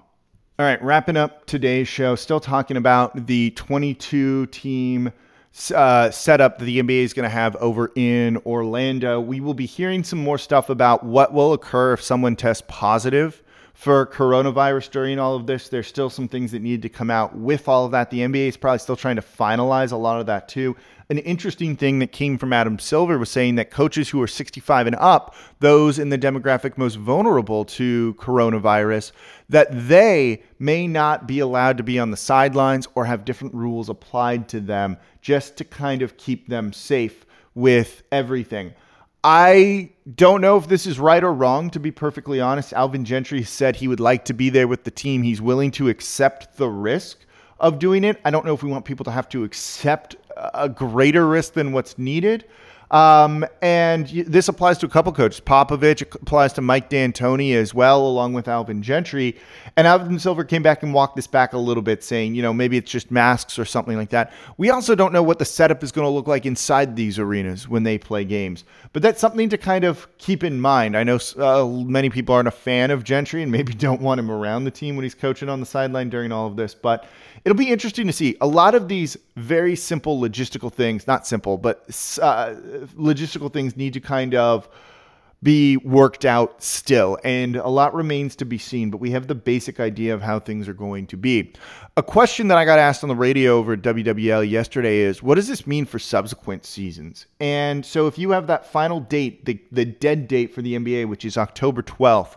All 0.58 0.64
right, 0.64 0.82
wrapping 0.82 1.18
up 1.18 1.44
today's 1.44 1.86
show, 1.86 2.14
still 2.14 2.40
talking 2.40 2.78
about 2.78 3.26
the 3.26 3.50
22 3.50 4.46
team 4.46 5.12
uh, 5.74 6.10
setup 6.10 6.58
that 6.58 6.64
the 6.64 6.80
NBA 6.80 7.02
is 7.02 7.12
going 7.12 7.24
to 7.24 7.28
have 7.28 7.56
over 7.56 7.92
in 7.94 8.38
Orlando. 8.38 9.20
We 9.20 9.40
will 9.40 9.52
be 9.52 9.66
hearing 9.66 10.02
some 10.02 10.18
more 10.18 10.38
stuff 10.38 10.70
about 10.70 11.04
what 11.04 11.34
will 11.34 11.52
occur 11.52 11.92
if 11.92 12.00
someone 12.00 12.36
tests 12.36 12.64
positive 12.68 13.42
for 13.74 14.06
coronavirus 14.06 14.90
during 14.90 15.18
all 15.18 15.36
of 15.36 15.46
this. 15.46 15.68
There's 15.68 15.86
still 15.86 16.08
some 16.08 16.26
things 16.26 16.52
that 16.52 16.62
need 16.62 16.80
to 16.80 16.88
come 16.88 17.10
out 17.10 17.36
with 17.36 17.68
all 17.68 17.84
of 17.84 17.90
that. 17.90 18.10
The 18.10 18.20
NBA 18.20 18.48
is 18.48 18.56
probably 18.56 18.78
still 18.78 18.96
trying 18.96 19.16
to 19.16 19.22
finalize 19.22 19.92
a 19.92 19.96
lot 19.96 20.18
of 20.18 20.26
that 20.26 20.48
too. 20.48 20.74
An 21.10 21.18
interesting 21.18 21.76
thing 21.76 21.98
that 22.00 22.10
came 22.10 22.38
from 22.38 22.54
Adam 22.54 22.78
Silver 22.78 23.18
was 23.18 23.30
saying 23.30 23.56
that 23.56 23.70
coaches 23.70 24.08
who 24.08 24.20
are 24.22 24.26
65 24.26 24.88
and 24.88 24.96
up, 24.96 25.36
those 25.60 25.98
in 25.98 26.08
the 26.08 26.18
demographic 26.18 26.78
most 26.78 26.96
vulnerable 26.96 27.64
to 27.66 28.14
coronavirus, 28.18 29.12
that 29.48 29.68
they 29.70 30.42
may 30.58 30.86
not 30.86 31.26
be 31.26 31.38
allowed 31.38 31.76
to 31.76 31.82
be 31.82 31.98
on 31.98 32.10
the 32.10 32.16
sidelines 32.16 32.88
or 32.94 33.04
have 33.04 33.24
different 33.24 33.54
rules 33.54 33.88
applied 33.88 34.48
to 34.48 34.60
them 34.60 34.96
just 35.20 35.56
to 35.56 35.64
kind 35.64 36.02
of 36.02 36.16
keep 36.16 36.48
them 36.48 36.72
safe 36.72 37.24
with 37.54 38.02
everything. 38.10 38.74
I 39.22 39.90
don't 40.14 40.40
know 40.40 40.56
if 40.56 40.68
this 40.68 40.86
is 40.86 41.00
right 41.00 41.22
or 41.24 41.32
wrong, 41.32 41.70
to 41.70 41.80
be 41.80 41.90
perfectly 41.90 42.40
honest. 42.40 42.72
Alvin 42.72 43.04
Gentry 43.04 43.42
said 43.42 43.74
he 43.74 43.88
would 43.88 43.98
like 43.98 44.24
to 44.26 44.34
be 44.34 44.50
there 44.50 44.68
with 44.68 44.84
the 44.84 44.90
team. 44.90 45.22
He's 45.22 45.42
willing 45.42 45.72
to 45.72 45.88
accept 45.88 46.56
the 46.56 46.68
risk 46.68 47.18
of 47.58 47.78
doing 47.78 48.04
it. 48.04 48.20
I 48.24 48.30
don't 48.30 48.46
know 48.46 48.54
if 48.54 48.62
we 48.62 48.70
want 48.70 48.84
people 48.84 49.04
to 49.04 49.10
have 49.10 49.28
to 49.30 49.42
accept 49.42 50.14
a 50.36 50.68
greater 50.68 51.26
risk 51.26 51.54
than 51.54 51.72
what's 51.72 51.98
needed. 51.98 52.44
Um, 52.90 53.44
and 53.62 54.06
this 54.06 54.48
applies 54.48 54.78
to 54.78 54.86
a 54.86 54.88
couple 54.88 55.12
coaches. 55.12 55.40
Popovich 55.40 56.02
applies 56.02 56.52
to 56.54 56.60
Mike 56.60 56.88
D'Antoni 56.88 57.54
as 57.54 57.74
well, 57.74 58.06
along 58.06 58.32
with 58.32 58.48
Alvin 58.48 58.82
Gentry. 58.82 59.36
And 59.76 59.86
Alvin 59.86 60.18
Silver 60.18 60.44
came 60.44 60.62
back 60.62 60.82
and 60.82 60.94
walked 60.94 61.16
this 61.16 61.26
back 61.26 61.52
a 61.52 61.58
little 61.58 61.82
bit, 61.82 62.04
saying, 62.04 62.34
you 62.34 62.42
know, 62.42 62.52
maybe 62.52 62.76
it's 62.76 62.90
just 62.90 63.10
masks 63.10 63.58
or 63.58 63.64
something 63.64 63.96
like 63.96 64.10
that. 64.10 64.32
We 64.56 64.70
also 64.70 64.94
don't 64.94 65.12
know 65.12 65.22
what 65.22 65.38
the 65.38 65.44
setup 65.44 65.82
is 65.82 65.92
going 65.92 66.06
to 66.06 66.10
look 66.10 66.26
like 66.26 66.46
inside 66.46 66.96
these 66.96 67.18
arenas 67.18 67.68
when 67.68 67.82
they 67.82 67.98
play 67.98 68.24
games. 68.24 68.64
But 68.92 69.02
that's 69.02 69.20
something 69.20 69.48
to 69.48 69.58
kind 69.58 69.84
of 69.84 70.06
keep 70.18 70.44
in 70.44 70.60
mind. 70.60 70.96
I 70.96 71.04
know 71.04 71.18
uh, 71.38 71.66
many 71.66 72.08
people 72.08 72.34
aren't 72.34 72.48
a 72.48 72.52
fan 72.52 72.90
of 72.90 73.04
Gentry 73.04 73.42
and 73.42 73.50
maybe 73.50 73.74
don't 73.86 74.00
want 74.00 74.20
him 74.20 74.30
around 74.30 74.64
the 74.64 74.70
team 74.70 74.96
when 74.96 75.02
he's 75.02 75.14
coaching 75.14 75.48
on 75.48 75.60
the 75.60 75.66
sideline 75.66 76.08
during 76.08 76.32
all 76.32 76.46
of 76.46 76.56
this, 76.56 76.74
but 76.74 77.06
it'll 77.44 77.56
be 77.56 77.70
interesting 77.70 78.06
to 78.06 78.12
see. 78.12 78.36
A 78.40 78.46
lot 78.46 78.74
of 78.74 78.88
these 78.88 79.16
very 79.36 79.76
simple 79.76 80.20
logistical 80.20 80.72
things, 80.72 81.06
not 81.06 81.26
simple, 81.26 81.58
but 81.58 81.84
uh, 82.20 82.54
logistical 82.96 83.52
things 83.52 83.76
need 83.76 83.92
to 83.94 84.00
kind 84.00 84.34
of 84.34 84.68
be 85.42 85.76
worked 85.76 86.24
out 86.24 86.62
still, 86.62 87.18
and 87.22 87.56
a 87.56 87.68
lot 87.68 87.94
remains 87.94 88.34
to 88.36 88.44
be 88.44 88.58
seen, 88.58 88.90
but 88.90 88.96
we 88.98 89.10
have 89.10 89.26
the 89.26 89.34
basic 89.34 89.78
idea 89.78 90.14
of 90.14 90.22
how 90.22 90.40
things 90.40 90.66
are 90.66 90.74
going 90.74 91.06
to 91.06 91.16
be. 91.16 91.52
A 91.96 92.02
question 92.02 92.48
that 92.48 92.58
I 92.58 92.64
got 92.64 92.78
asked 92.78 93.02
on 93.02 93.08
the 93.08 93.14
radio 93.14 93.56
over 93.56 93.74
at 93.74 93.82
WWL 93.82 94.48
yesterday 94.48 94.98
is 94.98 95.22
what 95.22 95.34
does 95.34 95.46
this 95.46 95.66
mean 95.66 95.84
for 95.84 95.98
subsequent 95.98 96.64
seasons? 96.64 97.26
And 97.38 97.84
so 97.84 98.06
if 98.06 98.18
you 98.18 98.30
have 98.30 98.46
that 98.46 98.66
final 98.66 99.00
date, 99.00 99.44
the, 99.44 99.60
the 99.70 99.84
dead 99.84 100.26
date 100.26 100.54
for 100.54 100.62
the 100.62 100.74
NBA, 100.74 101.08
which 101.08 101.24
is 101.24 101.36
October 101.36 101.82
12th, 101.82 102.36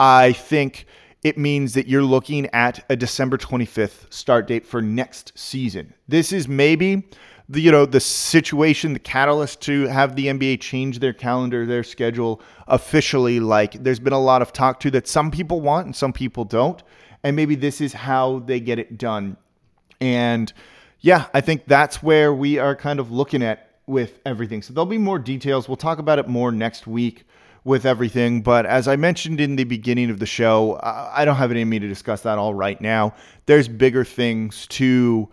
I 0.00 0.32
think 0.32 0.86
it 1.22 1.36
means 1.36 1.74
that 1.74 1.86
you're 1.86 2.02
looking 2.02 2.46
at 2.52 2.84
a 2.88 2.96
December 2.96 3.36
25th 3.36 4.12
start 4.12 4.46
date 4.46 4.64
for 4.66 4.80
next 4.80 5.32
season. 5.36 5.92
This 6.06 6.32
is 6.32 6.48
maybe 6.48 7.08
the 7.48 7.60
you 7.60 7.70
know 7.70 7.86
the 7.86 8.00
situation, 8.00 8.92
the 8.92 8.98
catalyst 8.98 9.60
to 9.62 9.86
have 9.86 10.16
the 10.16 10.26
NBA 10.26 10.60
change 10.60 10.98
their 10.98 11.12
calendar, 11.12 11.64
their 11.64 11.84
schedule 11.84 12.40
officially. 12.66 13.40
Like 13.40 13.72
there's 13.82 14.00
been 14.00 14.12
a 14.12 14.20
lot 14.20 14.42
of 14.42 14.52
talk 14.52 14.80
to 14.80 14.90
that 14.92 15.08
some 15.08 15.30
people 15.30 15.60
want 15.60 15.86
and 15.86 15.96
some 15.96 16.12
people 16.12 16.44
don't, 16.44 16.82
and 17.22 17.34
maybe 17.36 17.54
this 17.54 17.80
is 17.80 17.92
how 17.92 18.40
they 18.40 18.60
get 18.60 18.78
it 18.78 18.98
done. 18.98 19.36
And 20.00 20.52
yeah, 21.00 21.26
I 21.32 21.40
think 21.40 21.66
that's 21.66 22.02
where 22.02 22.34
we 22.34 22.58
are 22.58 22.76
kind 22.76 23.00
of 23.00 23.10
looking 23.10 23.42
at 23.42 23.70
with 23.86 24.20
everything. 24.26 24.62
So 24.62 24.72
there'll 24.72 24.86
be 24.86 24.98
more 24.98 25.18
details. 25.18 25.68
We'll 25.68 25.76
talk 25.76 25.98
about 25.98 26.18
it 26.18 26.28
more 26.28 26.52
next 26.52 26.86
week 26.86 27.24
with 27.64 27.86
everything. 27.86 28.42
But 28.42 28.66
as 28.66 28.86
I 28.86 28.96
mentioned 28.96 29.40
in 29.40 29.56
the 29.56 29.64
beginning 29.64 30.10
of 30.10 30.18
the 30.18 30.26
show, 30.26 30.78
I 30.82 31.24
don't 31.24 31.36
have 31.36 31.50
it 31.50 31.56
in 31.56 31.68
me 31.68 31.78
to 31.78 31.88
discuss 31.88 32.22
that 32.22 32.38
all 32.38 32.54
right 32.54 32.80
now. 32.80 33.14
There's 33.46 33.68
bigger 33.68 34.04
things 34.04 34.66
to 34.68 35.28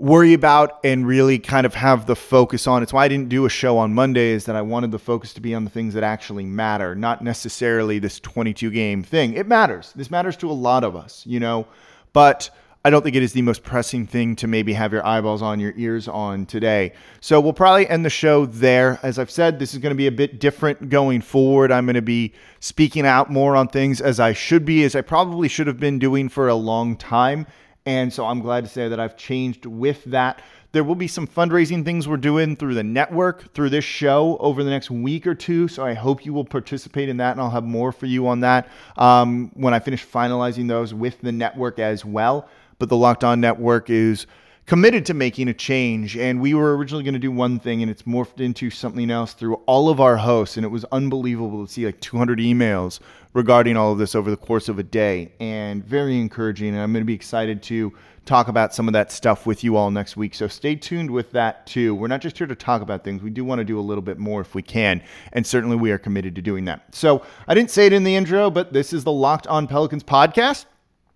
worry 0.00 0.32
about 0.32 0.78
and 0.84 1.06
really 1.06 1.38
kind 1.38 1.66
of 1.66 1.74
have 1.74 2.06
the 2.06 2.14
focus 2.14 2.66
on. 2.66 2.82
It's 2.82 2.92
why 2.92 3.04
I 3.04 3.08
didn't 3.08 3.28
do 3.28 3.46
a 3.46 3.50
show 3.50 3.78
on 3.78 3.92
Monday 3.92 4.30
is 4.30 4.44
that 4.44 4.56
I 4.56 4.62
wanted 4.62 4.92
the 4.92 4.98
focus 4.98 5.34
to 5.34 5.40
be 5.40 5.54
on 5.54 5.64
the 5.64 5.70
things 5.70 5.94
that 5.94 6.04
actually 6.04 6.44
matter, 6.44 6.94
not 6.94 7.22
necessarily 7.22 7.98
this 7.98 8.20
22 8.20 8.70
game 8.70 9.02
thing. 9.02 9.34
It 9.34 9.46
matters. 9.46 9.92
This 9.96 10.10
matters 10.10 10.36
to 10.38 10.50
a 10.50 10.52
lot 10.52 10.84
of 10.84 10.94
us, 10.94 11.26
you 11.26 11.40
know, 11.40 11.66
but 12.12 12.50
I 12.84 12.90
don't 12.90 13.02
think 13.02 13.16
it 13.16 13.24
is 13.24 13.32
the 13.32 13.42
most 13.42 13.64
pressing 13.64 14.06
thing 14.06 14.36
to 14.36 14.46
maybe 14.46 14.72
have 14.72 14.92
your 14.92 15.04
eyeballs 15.04 15.42
on, 15.42 15.58
your 15.58 15.74
ears 15.76 16.06
on 16.06 16.46
today. 16.46 16.92
So 17.20 17.40
we'll 17.40 17.52
probably 17.52 17.88
end 17.88 18.04
the 18.04 18.10
show 18.10 18.46
there. 18.46 19.00
As 19.02 19.18
I've 19.18 19.32
said, 19.32 19.58
this 19.58 19.74
is 19.74 19.80
going 19.80 19.90
to 19.90 19.96
be 19.96 20.06
a 20.06 20.12
bit 20.12 20.38
different 20.38 20.88
going 20.88 21.20
forward. 21.20 21.72
I'm 21.72 21.86
going 21.86 21.96
to 21.96 22.02
be 22.02 22.32
speaking 22.60 23.04
out 23.04 23.30
more 23.30 23.56
on 23.56 23.66
things 23.66 24.00
as 24.00 24.20
I 24.20 24.32
should 24.32 24.64
be, 24.64 24.84
as 24.84 24.94
I 24.94 25.00
probably 25.00 25.48
should 25.48 25.66
have 25.66 25.80
been 25.80 25.98
doing 25.98 26.28
for 26.28 26.46
a 26.46 26.54
long 26.54 26.96
time. 26.96 27.46
And 27.88 28.12
so 28.12 28.26
I'm 28.26 28.40
glad 28.40 28.64
to 28.64 28.70
say 28.70 28.86
that 28.86 29.00
I've 29.00 29.16
changed 29.16 29.64
with 29.64 30.04
that. 30.04 30.42
There 30.72 30.84
will 30.84 30.94
be 30.94 31.08
some 31.08 31.26
fundraising 31.26 31.86
things 31.86 32.06
we're 32.06 32.18
doing 32.18 32.54
through 32.54 32.74
the 32.74 32.82
network, 32.82 33.54
through 33.54 33.70
this 33.70 33.84
show 33.84 34.36
over 34.40 34.62
the 34.62 34.68
next 34.68 34.90
week 34.90 35.26
or 35.26 35.34
two. 35.34 35.68
So 35.68 35.86
I 35.86 35.94
hope 35.94 36.26
you 36.26 36.34
will 36.34 36.44
participate 36.44 37.08
in 37.08 37.16
that, 37.16 37.32
and 37.32 37.40
I'll 37.40 37.48
have 37.48 37.64
more 37.64 37.90
for 37.90 38.04
you 38.04 38.28
on 38.28 38.40
that 38.40 38.68
um, 38.98 39.50
when 39.54 39.72
I 39.72 39.78
finish 39.78 40.06
finalizing 40.06 40.68
those 40.68 40.92
with 40.92 41.18
the 41.22 41.32
network 41.32 41.78
as 41.78 42.04
well. 42.04 42.46
But 42.78 42.90
the 42.90 42.96
Locked 42.98 43.24
On 43.24 43.40
Network 43.40 43.88
is 43.88 44.26
committed 44.68 45.06
to 45.06 45.14
making 45.14 45.48
a 45.48 45.54
change. 45.54 46.16
And 46.16 46.40
we 46.42 46.52
were 46.52 46.76
originally 46.76 47.02
going 47.02 47.14
to 47.14 47.18
do 47.18 47.32
one 47.32 47.58
thing, 47.58 47.80
and 47.80 47.90
it's 47.90 48.02
morphed 48.02 48.38
into 48.38 48.68
something 48.68 49.10
else 49.10 49.32
through 49.32 49.54
all 49.66 49.88
of 49.88 49.98
our 49.98 50.18
hosts. 50.18 50.58
And 50.58 50.64
it 50.64 50.68
was 50.68 50.84
unbelievable 50.92 51.66
to 51.66 51.72
see 51.72 51.86
like 51.86 51.98
200 52.00 52.38
emails 52.38 53.00
regarding 53.32 53.78
all 53.78 53.92
of 53.92 53.98
this 53.98 54.14
over 54.14 54.30
the 54.30 54.36
course 54.36 54.68
of 54.68 54.78
a 54.78 54.82
day, 54.82 55.32
and 55.40 55.82
very 55.84 56.20
encouraging. 56.20 56.68
And 56.68 56.80
I'm 56.80 56.92
going 56.92 57.00
to 57.00 57.06
be 57.06 57.14
excited 57.14 57.62
to 57.64 57.94
talk 58.26 58.48
about 58.48 58.74
some 58.74 58.86
of 58.88 58.92
that 58.92 59.10
stuff 59.10 59.46
with 59.46 59.64
you 59.64 59.74
all 59.74 59.90
next 59.90 60.18
week. 60.18 60.34
So 60.34 60.46
stay 60.46 60.74
tuned 60.74 61.10
with 61.10 61.32
that 61.32 61.66
too. 61.66 61.94
We're 61.94 62.08
not 62.08 62.20
just 62.20 62.36
here 62.36 62.46
to 62.46 62.54
talk 62.54 62.82
about 62.82 63.02
things, 63.02 63.22
we 63.22 63.30
do 63.30 63.42
want 63.42 63.60
to 63.60 63.64
do 63.64 63.78
a 63.78 63.80
little 63.80 64.02
bit 64.02 64.18
more 64.18 64.42
if 64.42 64.54
we 64.54 64.60
can. 64.60 65.02
And 65.32 65.46
certainly 65.46 65.76
we 65.76 65.92
are 65.92 65.98
committed 65.98 66.34
to 66.34 66.42
doing 66.42 66.66
that. 66.66 66.94
So 66.94 67.24
I 67.46 67.54
didn't 67.54 67.70
say 67.70 67.86
it 67.86 67.94
in 67.94 68.04
the 68.04 68.14
intro, 68.14 68.50
but 68.50 68.74
this 68.74 68.92
is 68.92 69.02
the 69.02 69.12
Locked 69.12 69.46
On 69.46 69.66
Pelicans 69.66 70.04
podcast. 70.04 70.66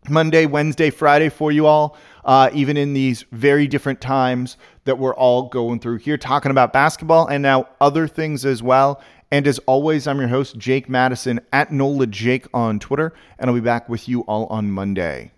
Monday, 0.09 0.47
Wednesday, 0.47 0.91
Friday 0.91 1.29
for 1.29 1.53
you 1.53 1.67
all, 1.67 1.97
uh, 2.25 2.51
even 2.53 2.77
in 2.77 2.93
these 2.93 3.25
very 3.33 3.67
different 3.67 4.01
times 4.01 4.57
that 4.85 4.99
we're 4.99 5.15
all 5.15 5.49
going 5.49 5.81
through 5.81 5.99
here, 5.99 6.17
talking 6.17 6.51
about 6.51 6.73
basketball 6.73 7.27
and 7.27 7.43
now 7.43 7.69
other 7.81 8.09
things 8.09 8.45
as 8.45 8.63
well. 8.63 9.01
And 9.31 9.47
as 9.47 9.59
always, 9.61 10.07
I'm 10.07 10.19
your 10.19 10.29
host, 10.29 10.59
Jake 10.59 10.89
Madison 10.89 11.41
at 11.53 11.73
NOLA 11.73 12.09
Jake 12.09 12.47
on 12.53 12.79
Twitter, 12.79 13.15
and 13.39 13.49
I'll 13.49 13.55
be 13.55 13.61
back 13.61 13.89
with 13.89 14.09
you 14.09 14.23
all 14.23 14.47
on 14.47 14.71
Monday. 14.71 15.31